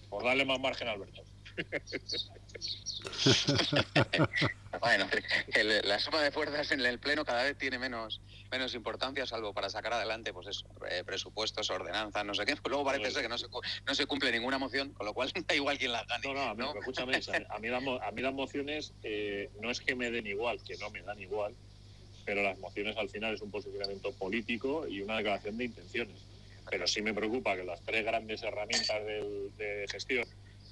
por 0.08 0.24
darle 0.24 0.44
más 0.44 0.60
margen 0.60 0.88
a 0.88 0.92
Alberto. 0.92 1.22
Bueno, 4.80 5.08
el- 5.54 5.80
la 5.88 5.98
suma 5.98 6.22
de 6.22 6.30
fuerzas 6.30 6.70
en 6.72 6.80
el 6.84 6.98
pleno 7.00 7.24
cada 7.24 7.44
vez 7.44 7.56
tiene 7.56 7.78
menos 7.78 8.20
menos 8.52 8.74
importancia, 8.74 9.24
salvo 9.26 9.54
para 9.54 9.70
sacar 9.70 9.92
adelante, 9.94 10.32
pues 10.34 10.48
eso, 10.48 10.68
eh, 10.90 11.02
presupuestos, 11.04 11.70
ordenanzas, 11.70 12.24
no 12.26 12.34
sé 12.34 12.44
qué. 12.44 12.56
Pues 12.56 12.70
luego 12.70 12.84
parece 12.84 13.10
ser 13.10 13.22
que 13.22 13.28
no 13.28 13.38
se, 13.38 13.46
no 13.86 13.94
se 13.94 14.04
cumple 14.06 14.30
ninguna 14.32 14.58
moción, 14.58 14.92
con 14.92 15.06
lo 15.06 15.14
cual 15.14 15.32
da 15.48 15.54
igual 15.54 15.78
quién 15.78 15.92
la 15.92 16.04
gane. 16.08 16.22
No, 16.24 16.34
no, 16.34 16.42
a 16.50 16.54
mí, 16.54 16.62
¿no? 16.62 16.74
escúchame, 16.78 17.14
a 17.48 17.58
mí, 17.58 17.68
las, 17.68 17.82
a 18.02 18.10
mí 18.12 18.20
las 18.22 18.34
mociones 18.34 18.92
eh, 19.02 19.50
no 19.60 19.70
es 19.70 19.80
que 19.80 19.94
me 19.94 20.10
den 20.10 20.26
igual, 20.26 20.62
que 20.62 20.76
no 20.76 20.90
me 20.90 21.00
dan 21.02 21.18
igual, 21.20 21.56
pero 22.24 22.42
las 22.42 22.58
mociones 22.58 22.96
al 22.98 23.08
final 23.08 23.32
es 23.34 23.40
un 23.40 23.50
posicionamiento 23.50 24.12
político 24.14 24.86
y 24.86 25.00
una 25.00 25.16
declaración 25.16 25.56
de 25.56 25.64
intenciones. 25.64 26.26
Pero 26.68 26.86
sí 26.86 27.00
me 27.00 27.14
preocupa 27.14 27.56
que 27.56 27.64
las 27.64 27.82
tres 27.82 28.04
grandes 28.04 28.42
herramientas 28.42 29.02
del- 29.06 29.54
de 29.56 29.86
gestión, 29.90 30.26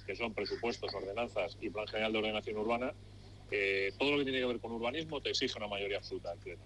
que 0.05 0.15
son 0.15 0.33
presupuestos, 0.33 0.93
ordenanzas 0.93 1.57
y 1.61 1.69
plan 1.69 1.87
general 1.87 2.13
de 2.13 2.19
ordenación 2.19 2.57
urbana, 2.57 2.93
eh, 3.51 3.93
todo 3.97 4.11
lo 4.11 4.17
que 4.19 4.23
tiene 4.25 4.39
que 4.39 4.45
ver 4.45 4.59
con 4.59 4.71
urbanismo 4.71 5.21
te 5.21 5.29
exige 5.29 5.57
una 5.57 5.67
mayoría 5.67 5.97
absoluta 5.97 6.31
del 6.31 6.39
Pleno. 6.39 6.63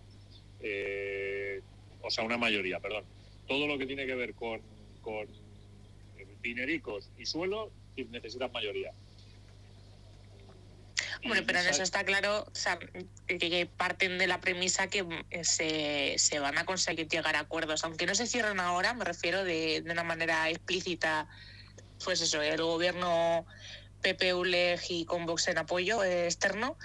Eh, 0.62 1.62
o 2.02 2.10
sea, 2.10 2.24
una 2.24 2.38
mayoría, 2.38 2.80
perdón. 2.80 3.04
Todo 3.48 3.68
lo 3.68 3.78
que 3.78 3.86
tiene 3.86 4.06
que 4.06 4.16
ver 4.16 4.34
con, 4.34 4.62
con 5.02 5.28
dinericos 6.42 7.10
y 7.18 7.26
suelo 7.26 7.72
necesitan 7.98 8.52
mayoría. 8.52 8.94
Y 11.22 11.30
pero 11.42 11.60
en 11.60 11.68
eso 11.68 11.84
está 11.84 12.06
claro 12.06 12.46
o 12.50 12.56
sea, 12.56 12.80
que, 13.28 13.70
parten 13.78 14.18
de 14.18 14.28
la 14.28 14.40
premisa 14.40 14.88
que 14.88 15.04
mm, 15.04 15.26
se, 15.42 16.16
se 16.18 16.40
van 16.40 16.58
a 16.58 16.66
conseguir 16.66 17.10
llegar 17.10 17.36
a 17.36 17.42
acuerdos, 17.42 17.84
aunque 17.84 18.06
no 18.06 18.16
se 18.16 18.26
cierren 18.26 18.60
ahora, 18.62 18.94
me 18.94 19.04
refiero 19.04 19.44
de, 19.44 19.82
de 19.82 19.92
una 19.92 20.04
manera 20.04 20.50
explícita, 20.50 21.28
pues 22.04 22.22
eso, 22.22 22.42
el 22.42 22.62
gobierno 22.62 23.46
PP, 24.02 24.34
ULEG 24.34 24.82
y 24.90 25.06
con 25.06 25.26
Vox 25.26 25.48
en 25.48 25.58
apoyo 25.58 26.04
eh, 26.04 26.26
externo, 26.26 26.78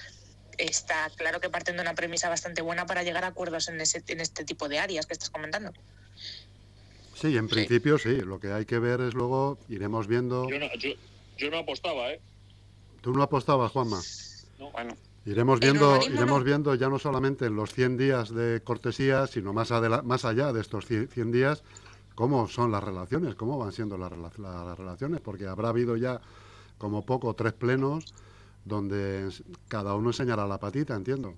está 0.58 1.10
claro 1.16 1.40
que 1.40 1.50
parten 1.50 1.76
de 1.76 1.82
una 1.82 1.94
premisa 1.94 2.28
bastante 2.28 2.62
buena 2.62 2.86
para 2.86 3.02
llegar 3.02 3.24
a 3.24 3.28
acuerdos 3.28 3.68
en, 3.68 3.80
ese, 3.80 4.02
en 4.06 4.20
este 4.20 4.44
tipo 4.44 4.68
de 4.68 4.78
áreas 4.78 5.06
que 5.06 5.12
estás 5.12 5.30
comentando. 5.30 5.72
Sí, 7.14 7.36
en 7.36 7.48
principio 7.48 7.98
sí. 7.98 8.20
Lo 8.20 8.40
que 8.40 8.52
hay 8.52 8.64
que 8.64 8.78
ver 8.78 9.00
es 9.00 9.14
luego, 9.14 9.58
iremos 9.68 10.06
viendo. 10.06 10.48
Yo 10.50 10.58
no, 10.58 10.66
yo, 10.74 10.90
yo 11.38 11.50
no 11.50 11.58
apostaba, 11.58 12.10
¿eh? 12.10 12.20
¿Tú 13.00 13.12
no 13.12 13.22
apostabas, 13.22 13.72
Juanma? 13.72 14.00
Bueno, 14.72 14.96
Iremos 15.26 15.54
En 15.62 15.72
viendo, 15.72 16.00
iremos 16.02 16.40
no. 16.40 16.44
viendo 16.44 16.74
ya 16.74 16.88
no 16.88 16.98
solamente 16.98 17.46
en 17.46 17.56
los 17.56 17.72
100 17.72 17.96
días 17.96 18.34
de 18.34 18.60
cortesía, 18.62 19.26
sino 19.26 19.54
más, 19.54 19.70
más 20.04 20.24
allá 20.24 20.52
de 20.52 20.60
estos 20.60 20.86
100 20.86 21.08
100 21.08 21.32
días, 21.32 21.62
cómo 22.14 22.48
son 22.48 22.70
las 22.72 22.82
relaciones, 22.84 23.34
cómo 23.34 23.58
van 23.58 23.72
siendo 23.72 23.96
las, 23.98 24.10
rela- 24.12 24.36
las 24.38 24.78
relaciones, 24.78 25.20
porque 25.20 25.46
habrá 25.46 25.68
habido 25.70 25.96
ya 25.96 26.20
como 26.78 27.04
poco 27.04 27.34
tres 27.34 27.52
plenos 27.52 28.04
donde 28.64 29.28
cada 29.68 29.94
uno 29.94 30.10
enseñará 30.10 30.46
la 30.46 30.58
patita, 30.58 30.94
entiendo. 30.94 31.34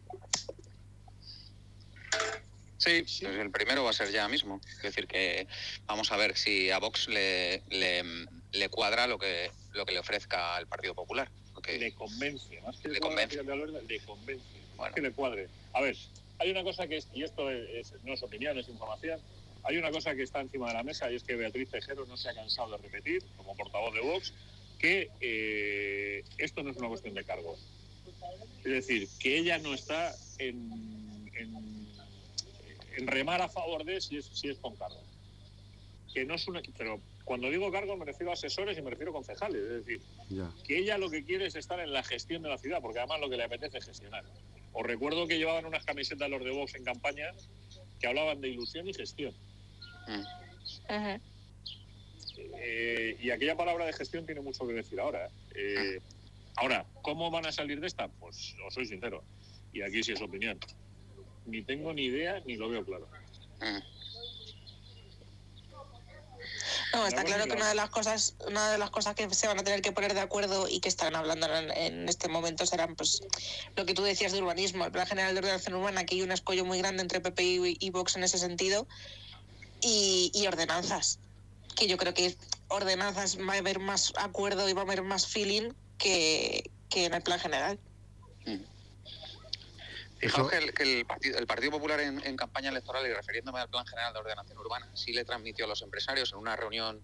sí, 2.78 3.02
pues 3.02 3.20
el 3.38 3.50
primero 3.50 3.82
va 3.84 3.90
a 3.90 3.94
ser 3.94 4.10
ya 4.10 4.28
mismo. 4.28 4.60
Es 4.76 4.82
decir, 4.82 5.06
que 5.08 5.48
vamos 5.86 6.12
a 6.12 6.16
ver 6.16 6.36
si 6.36 6.70
a 6.70 6.78
Vox 6.78 7.08
le, 7.08 7.62
le, 7.68 8.04
le 8.52 8.68
cuadra 8.68 9.06
lo 9.06 9.18
que, 9.18 9.50
lo 9.72 9.84
que 9.84 9.92
le 9.92 9.98
ofrezca 9.98 10.56
el 10.58 10.66
Partido 10.68 10.94
Popular. 10.94 11.30
Porque 11.52 11.78
Le 11.78 11.94
convence, 11.94 12.60
más 12.62 12.78
que 12.78 12.88
Le 12.88 12.94
le 12.94 13.00
cuadre, 13.00 13.28
convence. 13.28 13.82
le 13.88 14.00
convence, 14.04 14.44
más 14.76 14.92
que 14.92 15.00
le 15.00 15.12
cuadre. 15.12 15.48
A 15.72 15.80
ver, 15.80 15.96
hay 16.38 16.50
una 16.50 16.62
cosa 16.62 16.86
que 16.86 16.98
es, 16.98 17.08
y 17.12 17.22
esto 17.24 17.50
es- 17.50 17.92
es- 17.92 18.04
no 18.04 18.12
es 18.12 18.22
opinión, 18.22 18.56
es 18.58 18.68
información, 18.68 19.20
hay 19.66 19.76
una 19.78 19.90
cosa 19.90 20.14
que 20.14 20.22
está 20.22 20.40
encima 20.40 20.68
de 20.68 20.74
la 20.74 20.82
mesa 20.82 21.10
y 21.10 21.16
es 21.16 21.22
que 21.22 21.34
Beatriz 21.36 21.70
Tejero 21.70 22.06
no 22.06 22.16
se 22.16 22.28
ha 22.28 22.34
cansado 22.34 22.70
de 22.72 22.78
repetir, 22.78 23.22
como 23.36 23.54
portavoz 23.56 23.92
de 23.94 24.00
Vox, 24.00 24.32
que 24.78 25.10
eh, 25.20 26.24
esto 26.38 26.62
no 26.62 26.70
es 26.70 26.76
una 26.76 26.88
cuestión 26.88 27.14
de 27.14 27.24
cargos. 27.24 27.58
Es 28.64 28.72
decir, 28.72 29.08
que 29.18 29.38
ella 29.38 29.58
no 29.58 29.74
está 29.74 30.14
en, 30.38 31.30
en, 31.34 31.86
en 32.96 33.06
remar 33.06 33.40
a 33.42 33.48
favor 33.48 33.84
de 33.84 34.00
si 34.00 34.18
es, 34.18 34.26
si 34.26 34.48
es 34.48 34.58
con 34.58 34.76
cargos. 34.76 35.04
Que 36.12 36.24
no 36.24 36.34
es 36.34 36.46
una, 36.48 36.62
pero 36.78 37.00
cuando 37.24 37.50
digo 37.50 37.70
cargos 37.72 37.98
me 37.98 38.04
refiero 38.04 38.30
a 38.30 38.34
asesores 38.34 38.76
y 38.78 38.82
me 38.82 38.90
refiero 38.90 39.10
a 39.10 39.14
concejales. 39.14 39.62
Es 39.62 39.84
decir, 39.86 40.00
Ya. 40.30 40.50
que 40.66 40.78
ella 40.78 40.98
lo 40.98 41.10
que 41.10 41.24
quiere 41.24 41.46
es 41.46 41.54
estar 41.56 41.78
en 41.80 41.92
la 41.92 42.02
gestión 42.02 42.42
de 42.42 42.48
la 42.48 42.58
ciudad, 42.58 42.80
porque 42.80 42.98
además 42.98 43.20
lo 43.20 43.28
que 43.30 43.36
le 43.36 43.44
apetece 43.44 43.78
es 43.78 43.84
gestionar. 43.84 44.24
Os 44.72 44.86
recuerdo 44.86 45.26
que 45.26 45.38
llevaban 45.38 45.64
unas 45.66 45.84
camisetas 45.84 46.28
los 46.30 46.44
de 46.44 46.50
Vox 46.50 46.74
en 46.74 46.84
campaña 46.84 47.32
que 48.00 48.06
hablaban 48.06 48.40
de 48.40 48.48
ilusión 48.48 48.86
y 48.88 48.92
gestión. 48.94 49.32
Eh, 52.58 53.16
y 53.20 53.30
aquella 53.30 53.56
palabra 53.56 53.86
de 53.86 53.92
gestión 53.92 54.26
tiene 54.26 54.40
mucho 54.40 54.66
que 54.66 54.74
decir 54.74 55.00
ahora. 55.00 55.26
¿eh? 55.26 55.30
Eh, 55.54 56.00
ahora, 56.56 56.84
¿cómo 57.02 57.30
van 57.30 57.46
a 57.46 57.52
salir 57.52 57.80
de 57.80 57.86
esta? 57.86 58.08
Pues 58.08 58.54
os 58.66 58.74
soy 58.74 58.86
sincero, 58.86 59.22
y 59.72 59.82
aquí 59.82 60.02
sí 60.02 60.12
es 60.12 60.20
opinión. 60.20 60.58
Ni 61.46 61.62
tengo 61.62 61.92
ni 61.92 62.04
idea 62.06 62.42
ni 62.44 62.56
lo 62.56 62.68
veo 62.68 62.84
claro. 62.84 63.08
No, 66.92 67.06
está 67.06 67.24
claro 67.24 67.46
que 67.46 67.52
una 67.52 67.68
de 67.68 67.74
las 67.74 67.90
cosas, 67.90 68.36
una 68.46 68.70
de 68.70 68.78
las 68.78 68.90
cosas 68.90 69.14
que 69.14 69.28
se 69.34 69.46
van 69.46 69.58
a 69.58 69.64
tener 69.64 69.82
que 69.82 69.92
poner 69.92 70.14
de 70.14 70.20
acuerdo 70.20 70.68
y 70.68 70.80
que 70.80 70.88
están 70.88 71.14
hablando 71.14 71.46
en, 71.54 71.70
en 71.70 72.08
este 72.08 72.28
momento 72.28 72.64
serán 72.64 72.96
pues 72.96 73.22
lo 73.76 73.84
que 73.84 73.92
tú 73.92 74.02
decías 74.02 74.32
de 74.32 74.40
urbanismo, 74.40 74.84
el 74.84 74.92
Plan 74.92 75.06
General 75.06 75.34
de 75.34 75.40
Ordenación 75.40 75.74
Urbana, 75.74 76.06
que 76.06 76.14
hay 76.14 76.22
un 76.22 76.32
escollo 76.32 76.64
muy 76.64 76.78
grande 76.78 77.02
entre 77.02 77.20
PP 77.20 77.42
y, 77.42 77.76
y 77.78 77.90
Vox 77.90 78.16
en 78.16 78.24
ese 78.24 78.38
sentido, 78.38 78.86
y, 79.80 80.30
y 80.34 80.46
ordenanzas, 80.46 81.18
que 81.76 81.86
yo 81.86 81.96
creo 81.96 82.14
que 82.14 82.36
ordenanzas 82.68 83.38
va 83.38 83.54
a 83.54 83.58
haber 83.58 83.78
más 83.78 84.12
acuerdo 84.16 84.68
y 84.68 84.72
va 84.72 84.82
a 84.82 84.84
haber 84.84 85.02
más 85.02 85.26
feeling 85.26 85.72
que, 85.98 86.70
que 86.88 87.06
en 87.06 87.14
el 87.14 87.22
Plan 87.22 87.38
General. 87.38 87.78
Fijaos 90.18 90.50
que, 90.50 90.56
el, 90.56 90.72
que 90.72 90.82
el 91.00 91.06
partido, 91.06 91.38
el 91.38 91.46
Partido 91.46 91.72
Popular 91.72 92.00
en, 92.00 92.24
en 92.26 92.36
campaña 92.36 92.70
electoral 92.70 93.06
y 93.06 93.12
refiriéndome 93.12 93.60
al 93.60 93.68
Plan 93.68 93.86
General 93.86 94.12
de 94.14 94.20
Ordenación 94.20 94.58
Urbana, 94.58 94.88
sí 94.94 95.12
le 95.12 95.24
transmitió 95.24 95.66
a 95.66 95.68
los 95.68 95.82
empresarios 95.82 96.32
en 96.32 96.38
una 96.38 96.56
reunión 96.56 97.02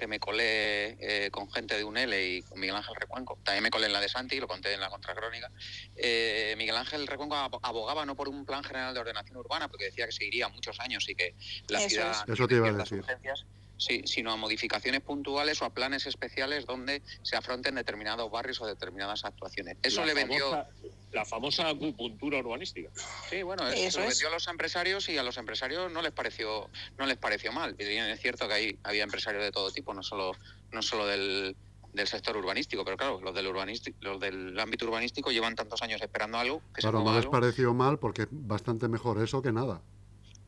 que 0.00 0.06
me 0.06 0.18
colé 0.18 0.96
eh, 0.98 1.30
con 1.30 1.48
gente 1.50 1.76
de 1.76 1.84
UNEL 1.84 2.14
y 2.14 2.42
con 2.42 2.58
Miguel 2.58 2.74
Ángel 2.74 2.94
Recuenco. 2.98 3.38
También 3.44 3.62
me 3.62 3.70
colé 3.70 3.84
en 3.86 3.92
la 3.92 4.00
de 4.00 4.08
Santi, 4.08 4.40
lo 4.40 4.48
conté 4.48 4.72
en 4.72 4.80
la 4.80 4.88
contracrónica. 4.88 5.52
Eh, 5.94 6.54
Miguel 6.56 6.76
Ángel 6.76 7.06
Recuenco 7.06 7.36
abo- 7.36 7.60
abogaba 7.62 8.06
no 8.06 8.16
por 8.16 8.30
un 8.30 8.46
plan 8.46 8.64
general 8.64 8.94
de 8.94 9.00
ordenación 9.00 9.36
urbana, 9.36 9.68
porque 9.68 9.84
decía 9.84 10.06
que 10.06 10.12
seguiría 10.12 10.48
muchos 10.48 10.80
años 10.80 11.06
y 11.10 11.14
que 11.14 11.36
la 11.68 11.80
Eso 11.80 11.88
ciudad 11.90 12.24
es. 12.26 12.32
Eso 12.32 12.48
te 12.48 12.54
iba 12.54 12.68
a 12.68 12.72
decir. 12.72 13.00
urgencias, 13.00 13.44
sí, 13.76 14.02
sino 14.06 14.32
a 14.32 14.36
modificaciones 14.36 15.02
puntuales 15.02 15.60
o 15.60 15.66
a 15.66 15.74
planes 15.74 16.06
especiales 16.06 16.64
donde 16.64 17.02
se 17.22 17.36
afronten 17.36 17.74
determinados 17.74 18.30
barrios 18.30 18.58
o 18.62 18.66
determinadas 18.66 19.26
actuaciones. 19.26 19.76
Eso 19.82 20.00
La 20.00 20.06
le 20.06 20.14
vendió... 20.14 20.50
famosa- 20.50 20.68
la 21.12 21.24
famosa 21.24 21.68
acupuntura 21.68 22.38
urbanística. 22.38 22.88
Sí, 23.28 23.42
bueno, 23.42 23.66
Eso 23.68 23.76
eso 23.86 23.98
lo 24.00 24.04
es. 24.06 24.10
vendió 24.10 24.28
a 24.28 24.30
los 24.32 24.48
empresarios 24.48 25.08
y 25.08 25.18
a 25.18 25.22
los 25.22 25.36
empresarios 25.38 25.90
no 25.90 26.02
les 26.02 26.12
pareció 26.12 26.70
no 26.98 27.06
les 27.06 27.16
pareció 27.16 27.52
mal. 27.52 27.74
Y 27.78 27.82
es 27.84 28.20
cierto 28.20 28.46
que 28.46 28.54
ahí 28.54 28.78
había 28.84 29.02
empresarios 29.02 29.42
de 29.42 29.50
todo 29.52 29.70
tipo, 29.70 29.92
no 29.94 30.02
solo 30.02 30.32
no 30.72 30.82
solo 30.82 31.06
del, 31.06 31.56
del 31.92 32.06
sector 32.06 32.36
urbanístico, 32.36 32.84
pero 32.84 32.96
claro, 32.96 33.20
los 33.20 33.34
del 33.34 33.46
urbanístico, 33.48 33.96
los 34.00 34.20
del 34.20 34.58
ámbito 34.58 34.84
urbanístico 34.86 35.30
llevan 35.32 35.56
tantos 35.56 35.82
años 35.82 36.00
esperando 36.00 36.38
algo 36.38 36.62
que 36.74 36.80
Claro, 36.82 36.98
se 36.98 37.04
no 37.04 37.10
les 37.10 37.18
algo 37.24 37.32
pareció 37.32 37.74
mal 37.74 37.98
porque 37.98 38.22
es 38.22 38.28
bastante 38.30 38.86
mejor 38.88 39.20
eso 39.22 39.42
que 39.42 39.52
nada. 39.52 39.82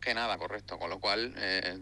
Que 0.02 0.12
nada, 0.14 0.37
correcto. 0.37 0.78
Con 0.78 0.90
lo 0.90 0.99
cual, 1.00 1.32
eh, 1.38 1.78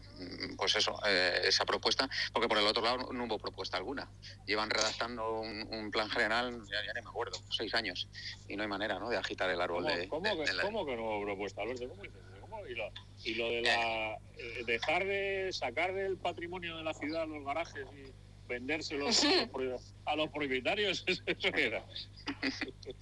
pues 0.56 0.76
eso, 0.76 0.96
eh, 1.06 1.40
esa 1.44 1.64
propuesta, 1.64 2.08
porque 2.32 2.48
por 2.48 2.58
el 2.58 2.66
otro 2.66 2.82
lado 2.82 3.08
no 3.12 3.24
hubo 3.24 3.38
propuesta 3.38 3.76
alguna. 3.78 4.08
Llevan 4.46 4.70
redactando 4.70 5.40
un, 5.40 5.66
un 5.72 5.90
plan 5.90 6.08
general, 6.10 6.60
ya, 6.70 6.76
ya 6.86 6.92
ni 6.94 7.02
me 7.02 7.08
acuerdo, 7.08 7.38
seis 7.50 7.74
años, 7.74 8.08
y 8.46 8.56
no 8.56 8.62
hay 8.62 8.68
manera, 8.68 8.98
¿no?, 8.98 9.08
de 9.08 9.16
agitar 9.16 9.50
el 9.50 9.60
árbol 9.60 9.84
¿Cómo, 9.84 9.96
de, 9.96 10.08
cómo 10.08 10.22
de- 10.36 10.36
que, 10.44 10.50
de 10.50 10.52
la- 10.54 10.62
cómo 10.62 10.86
que 10.86 10.96
no 10.96 11.02
hubo 11.04 11.24
propuesta, 11.24 11.62
Alberto? 11.62 11.88
¿Cómo 11.88 12.02
dices? 12.02 12.20
¿Cómo? 12.40 12.66
Y, 12.66 12.74
lo, 12.74 12.92
y 13.24 13.34
lo 13.34 13.48
de 13.48 13.62
la, 13.62 14.12
eh, 14.36 14.64
dejar 14.66 15.04
de 15.06 15.50
sacar 15.52 15.94
del 15.94 16.18
patrimonio 16.18 16.76
de 16.76 16.84
la 16.84 16.92
ciudad 16.94 17.26
los 17.26 17.44
garajes 17.44 17.86
y 17.96 18.12
vendérselos 18.48 19.22
a 19.24 19.26
los, 19.36 19.48
pro- 19.52 19.80
a 20.06 20.16
los 20.16 20.28
propietarios, 20.30 21.04
¿eso 21.26 21.48
era? 21.54 21.86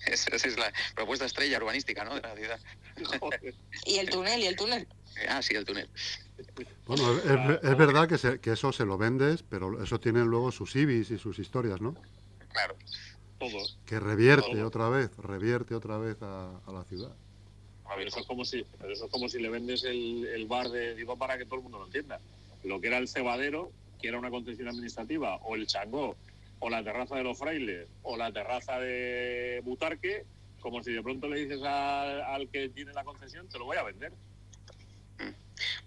Esa 0.06 0.34
esa 0.36 0.48
es 0.48 0.56
la 0.58 0.72
propuesta 0.94 1.24
estrella 1.24 1.56
urbanística, 1.58 2.04
¿no?, 2.04 2.14
de 2.14 2.20
la 2.20 2.36
ciudad. 2.36 2.60
Joder. 3.20 3.54
Y 3.86 3.98
el 3.98 4.10
túnel, 4.10 4.40
y 4.40 4.46
el 4.46 4.56
túnel. 4.56 4.86
Ah, 5.28 5.42
sí, 5.42 5.54
el 5.54 5.64
túnel. 5.64 5.88
Bueno, 6.86 7.12
es, 7.12 7.24
es- 7.24 7.70
es 7.70 7.76
verdad 7.76 8.08
que, 8.08 8.18
se- 8.18 8.40
que 8.40 8.52
eso 8.52 8.72
se 8.72 8.84
lo 8.84 8.96
vendes, 8.98 9.42
pero 9.42 9.82
eso 9.82 9.98
tiene 10.00 10.24
luego 10.24 10.52
sus 10.52 10.74
IBIs 10.76 11.10
y 11.10 11.18
sus 11.18 11.38
historias, 11.38 11.80
¿no? 11.80 11.94
Claro. 12.52 12.76
Todo. 13.38 13.64
Que 13.86 14.00
revierte 14.00 14.50
Todo. 14.52 14.66
otra 14.66 14.88
vez, 14.88 15.16
revierte 15.18 15.74
otra 15.74 15.98
vez 15.98 16.16
a, 16.22 16.58
a 16.66 16.72
la 16.72 16.84
ciudad. 16.84 17.14
Pero 17.96 18.08
eso 18.08 18.20
es 18.20 18.26
como 18.26 18.44
si, 18.44 18.64
pero 18.78 18.92
eso 18.92 19.06
es 19.06 19.10
como 19.10 19.28
si 19.28 19.40
le 19.40 19.48
vendes 19.48 19.82
el, 19.84 20.26
el 20.26 20.46
bar 20.46 20.68
de, 20.68 20.94
digo 20.94 21.16
para 21.16 21.38
que 21.38 21.44
todo 21.46 21.56
el 21.56 21.62
mundo 21.62 21.78
lo 21.78 21.86
entienda, 21.86 22.20
lo 22.64 22.80
que 22.80 22.88
era 22.88 22.98
el 22.98 23.08
cebadero, 23.08 23.72
que 24.00 24.08
era 24.08 24.18
una 24.18 24.30
concesión 24.30 24.68
administrativa, 24.68 25.36
o 25.36 25.56
el 25.56 25.66
changó, 25.66 26.16
o 26.60 26.70
la 26.70 26.82
terraza 26.84 27.16
de 27.16 27.24
los 27.24 27.38
frailes, 27.38 27.88
o 28.02 28.16
la 28.16 28.32
terraza 28.32 28.78
de 28.78 29.60
Butarque, 29.64 30.24
como 30.60 30.82
si 30.82 30.92
de 30.92 31.02
pronto 31.02 31.28
le 31.28 31.40
dices 31.40 31.62
al, 31.62 32.22
al 32.22 32.48
que 32.50 32.68
tiene 32.68 32.92
la 32.92 33.04
concesión, 33.04 33.48
te 33.48 33.58
lo 33.58 33.64
voy 33.64 33.76
a 33.76 33.84
vender. 33.84 34.12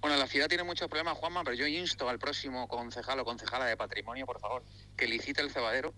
Bueno, 0.02 0.18
la 0.18 0.28
ciudad 0.28 0.48
tiene 0.48 0.64
muchos 0.64 0.88
problemas, 0.88 1.18
Juanma, 1.18 1.44
pero 1.44 1.56
yo 1.56 1.68
insto 1.68 2.10
al 2.10 2.18
próximo 2.18 2.68
concejal 2.68 3.20
o 3.20 3.26
concejala 3.26 3.66
de 3.66 3.78
patrimonio, 3.78 4.26
por 4.26 4.40
favor, 4.40 4.64
que 4.96 5.06
licite 5.08 5.42
el 5.42 5.52
cebadero, 5.52 5.94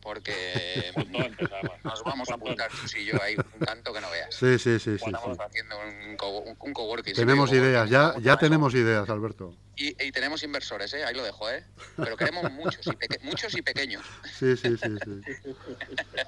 porque 0.00 0.92
además. 0.96 1.80
nos 1.82 2.04
vamos 2.04 2.30
a 2.30 2.34
apuntar, 2.34 2.70
y 2.96 3.04
yo, 3.04 3.20
ahí 3.20 3.36
un 3.36 3.60
tanto 3.60 3.92
que 3.92 4.00
no 4.00 4.10
veas. 4.10 4.32
Sí, 4.34 4.58
sí, 4.58 4.78
sí, 4.78 4.96
sí. 4.96 5.04
Estamos 5.06 5.36
sí. 5.36 5.42
haciendo 5.44 5.76
un, 5.80 6.16
co- 6.16 6.44
un, 6.60 6.72
coworking. 6.72 7.14
Tenemos 7.14 7.52
ideas, 7.52 7.90
ya, 7.90 8.14
ya 8.20 8.36
tenemos 8.36 8.74
ideas, 8.74 9.08
Alberto. 9.10 9.52
Y, 9.74 9.88
y 10.06 10.12
tenemos 10.12 10.42
inversores, 10.44 10.92
¿eh? 10.94 11.04
ahí 11.04 11.14
lo 11.14 11.24
dejo, 11.24 11.50
¿eh? 11.50 11.64
Pero 11.96 12.16
queremos 12.16 12.50
muchos 12.52 12.86
y, 12.86 12.90
peque- 12.94 13.18
muchos 13.22 13.56
y 13.56 13.62
pequeños. 13.62 14.06
Sí, 14.38 14.56
sí, 14.56 14.76
sí, 14.76 14.96
sí. 15.02 15.20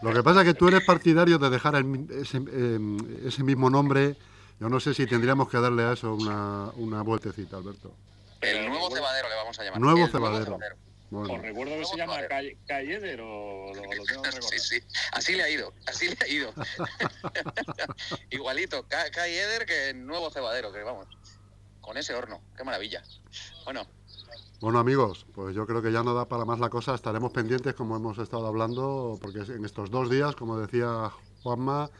Lo 0.02 0.12
que 0.12 0.22
pasa 0.22 0.40
es 0.40 0.46
que 0.48 0.54
tú 0.54 0.66
eres 0.68 0.82
partidario 0.84 1.38
de 1.38 1.50
dejar 1.50 1.76
el 1.76 2.08
ese, 2.10 2.38
eh, 2.38 2.78
ese 3.24 3.44
mismo 3.44 3.70
nombre. 3.70 4.16
Yo 4.60 4.68
no 4.68 4.80
sé 4.80 4.94
si 4.94 5.06
tendríamos 5.06 5.48
que 5.48 5.58
darle 5.58 5.82
a 5.82 5.92
eso 5.92 6.14
una, 6.14 6.70
una 6.76 7.02
vueltecita, 7.02 7.56
Alberto. 7.56 7.94
El 8.40 8.68
nuevo 8.68 8.90
cebadero 8.94 9.28
le 9.28 9.34
vamos 9.36 9.58
a 9.58 9.64
llamar. 9.64 9.80
Nuevo 9.80 10.04
El 10.04 10.10
cebadero. 10.10 10.54
Os 10.54 11.28
Bueno, 11.28 11.38
recuerdo 11.42 11.76
que 11.78 11.84
se 11.84 11.96
llama 11.96 12.16
Calle- 12.28 12.58
Calleder 12.66 13.20
o 13.20 13.72
lo, 13.72 13.74
lo 13.74 13.82
tengo 13.82 14.04
que 14.04 14.14
recordar. 14.14 14.42
Sí, 14.42 14.58
sí. 14.58 14.80
Así 15.12 15.34
le 15.34 15.42
ha 15.44 15.50
ido, 15.50 15.72
así 15.86 16.08
le 16.08 16.16
ha 16.20 16.28
ido. 16.28 16.52
Igualito, 18.30 18.84
Ca- 18.88 19.10
Kai 19.10 19.32
Eder 19.34 19.66
que 19.66 19.90
el 19.90 20.06
nuevo 20.06 20.30
cebadero, 20.30 20.72
que 20.72 20.82
vamos, 20.82 21.06
con 21.80 21.96
ese 21.96 22.14
horno, 22.14 22.40
qué 22.56 22.64
maravilla. 22.64 23.02
Bueno, 23.64 23.86
bueno, 24.60 24.78
amigos, 24.78 25.26
pues 25.34 25.54
yo 25.54 25.66
creo 25.66 25.82
que 25.82 25.92
ya 25.92 26.02
no 26.02 26.14
da 26.14 26.26
para 26.26 26.44
más 26.44 26.58
la 26.58 26.70
cosa. 26.70 26.94
Estaremos 26.94 27.32
pendientes, 27.32 27.74
como 27.74 27.96
hemos 27.96 28.18
estado 28.18 28.46
hablando, 28.46 29.18
porque 29.20 29.40
en 29.40 29.64
estos 29.64 29.90
dos 29.90 30.10
días, 30.10 30.34
como 30.36 30.58
decía 30.58 31.10
Juanma, 31.42 31.90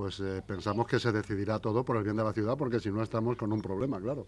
pues 0.00 0.18
eh, 0.20 0.40
pensamos 0.46 0.86
que 0.86 0.98
se 0.98 1.12
decidirá 1.12 1.58
todo 1.58 1.84
por 1.84 1.94
el 1.98 2.02
bien 2.04 2.16
de 2.16 2.24
la 2.24 2.32
ciudad, 2.32 2.56
porque 2.56 2.80
si 2.80 2.90
no 2.90 3.02
estamos 3.02 3.36
con 3.36 3.52
un 3.52 3.60
problema, 3.60 4.00
claro. 4.00 4.26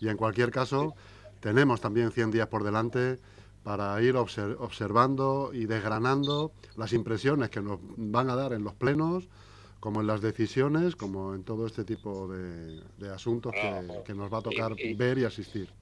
Y 0.00 0.08
en 0.08 0.16
cualquier 0.16 0.52
caso, 0.52 0.94
tenemos 1.40 1.80
también 1.80 2.12
100 2.12 2.30
días 2.30 2.46
por 2.46 2.62
delante 2.62 3.18
para 3.64 4.00
ir 4.02 4.14
obser- 4.14 4.54
observando 4.60 5.50
y 5.52 5.66
desgranando 5.66 6.52
las 6.76 6.92
impresiones 6.92 7.50
que 7.50 7.60
nos 7.60 7.80
van 7.82 8.30
a 8.30 8.36
dar 8.36 8.52
en 8.52 8.62
los 8.62 8.74
plenos, 8.74 9.28
como 9.80 10.00
en 10.00 10.06
las 10.06 10.20
decisiones, 10.20 10.94
como 10.94 11.34
en 11.34 11.42
todo 11.42 11.66
este 11.66 11.82
tipo 11.84 12.28
de, 12.28 12.80
de 12.96 13.10
asuntos 13.12 13.52
que, 13.52 14.02
que 14.04 14.14
nos 14.14 14.32
va 14.32 14.38
a 14.38 14.42
tocar 14.42 14.76
Y- 14.78 14.90
y- 14.90 14.94
ver 14.94 15.18
y 15.18 15.24
asistir. 15.24 15.72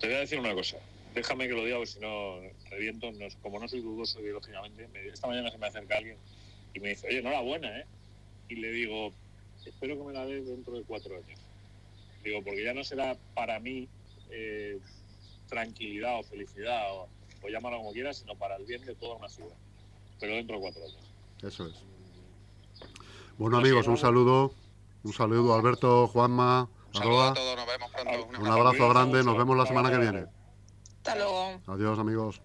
Te 0.00 0.06
voy 0.06 0.16
a 0.16 0.20
decir 0.20 0.40
una 0.40 0.54
cosa. 0.54 0.78
Déjame 1.14 1.46
que 1.46 1.52
lo 1.54 1.62
diga, 1.62 1.76
porque 1.76 1.90
si 1.92 2.00
no 2.00 2.36
reviento. 2.70 3.12
No- 3.12 3.26
como 3.42 3.58
no 3.60 3.68
soy 3.68 3.82
dudoso 3.82 4.18
ideológicamente, 4.22 4.88
me- 4.88 5.08
esta 5.08 5.26
mañana 5.26 5.50
se 5.50 5.58
me 5.58 5.66
acerca 5.66 5.98
alguien 5.98 6.16
y 6.72 6.80
me 6.80 6.90
dice, 6.90 7.06
oye, 7.08 7.18
enhorabuena, 7.18 7.80
¿eh? 7.80 7.86
Y 8.48 8.56
le 8.56 8.70
digo, 8.70 9.12
espero 9.64 9.96
que 9.98 10.04
me 10.04 10.12
la 10.12 10.24
des 10.24 10.46
dentro 10.46 10.74
de 10.74 10.82
cuatro 10.82 11.14
años. 11.16 11.38
Digo, 12.24 12.42
porque 12.42 12.64
ya 12.64 12.74
no 12.74 12.82
será 12.84 13.16
para 13.34 13.60
mí 13.60 13.88
eh, 14.30 14.78
tranquilidad 15.48 16.18
o 16.18 16.22
felicidad, 16.22 16.92
o, 16.92 17.08
o 17.42 17.48
llámalo 17.48 17.78
como 17.78 17.92
quieras, 17.92 18.18
sino 18.18 18.34
para 18.34 18.56
el 18.56 18.64
bien 18.64 18.84
de 18.84 18.94
toda 18.94 19.16
una 19.16 19.28
ciudad. 19.28 19.54
Pero 20.20 20.34
dentro 20.34 20.56
de 20.56 20.62
cuatro 20.62 20.82
años. 20.82 21.12
Eso 21.42 21.66
es. 21.66 21.84
Bueno, 23.36 23.58
amigos, 23.58 23.86
un 23.86 23.96
saludo. 23.96 24.52
Un 25.04 25.12
saludo, 25.12 25.54
Alberto, 25.54 26.08
Juanma, 26.08 26.68
un 26.88 26.94
saludo 26.94 27.20
Aroa. 27.20 27.30
a 27.30 27.34
todos, 27.34 27.56
nos 27.56 27.66
vemos 27.66 27.90
pronto. 27.92 28.40
Un 28.40 28.46
abrazo 28.48 28.88
grande, 28.88 29.22
nos 29.22 29.38
vemos 29.38 29.56
la 29.56 29.66
semana 29.66 29.90
que 29.90 29.98
viene. 29.98 30.26
Hasta 30.96 31.14
luego. 31.14 31.60
Adiós, 31.68 31.98
amigos. 32.00 32.42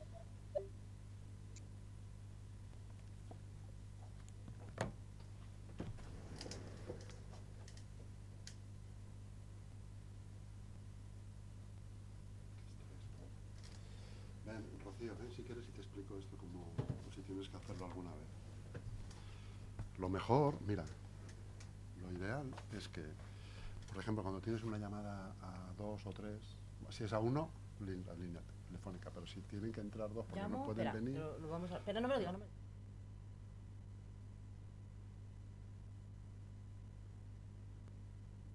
Rocío, 14.84 15.14
ven 15.20 15.32
si 15.36 15.44
quieres 15.44 15.64
y 15.68 15.72
te 15.72 15.82
explico 15.82 16.18
esto 16.18 16.36
como 16.38 16.66
si 17.14 17.22
tienes 17.22 17.48
que 17.50 17.58
hacerlo 17.58 17.86
alguna 17.86 18.12
vez. 18.12 18.28
Lo 20.00 20.10
mejor, 20.10 20.56
mira, 20.68 20.84
lo 22.02 22.12
ideal 22.12 22.46
es 22.76 22.88
que, 22.90 23.04
por 23.94 24.02
ejemplo, 24.02 24.24
cuando 24.24 24.42
tienes 24.42 24.64
una 24.64 24.78
llamada 24.78 25.34
a 25.42 25.74
dos 25.78 26.06
o 26.06 26.10
tres, 26.12 26.42
si 26.90 27.04
es 27.04 27.14
a 27.14 27.20
uno, 27.20 27.50
lin- 27.82 28.04
lin- 28.18 28.38
telefónica, 28.68 29.12
pero 29.14 29.26
si 29.28 29.42
tienen 29.42 29.72
que 29.72 29.82
entrar 29.82 30.12
dos 30.14 30.26
porque 30.26 30.42
Llamo, 30.42 30.58
no 30.60 30.66
pueden 30.66 30.88
espera, 30.88 31.00
venir. 31.06 31.20
lo, 31.20 31.40
lo 31.40 31.50
vamos 31.50 31.72
a... 31.72 31.80
Pero 31.80 32.02
no 32.02 32.08
me 32.08 32.14
lo 32.16 32.20
digas, 32.20 32.34
no 32.34 32.40
me- 32.40 32.63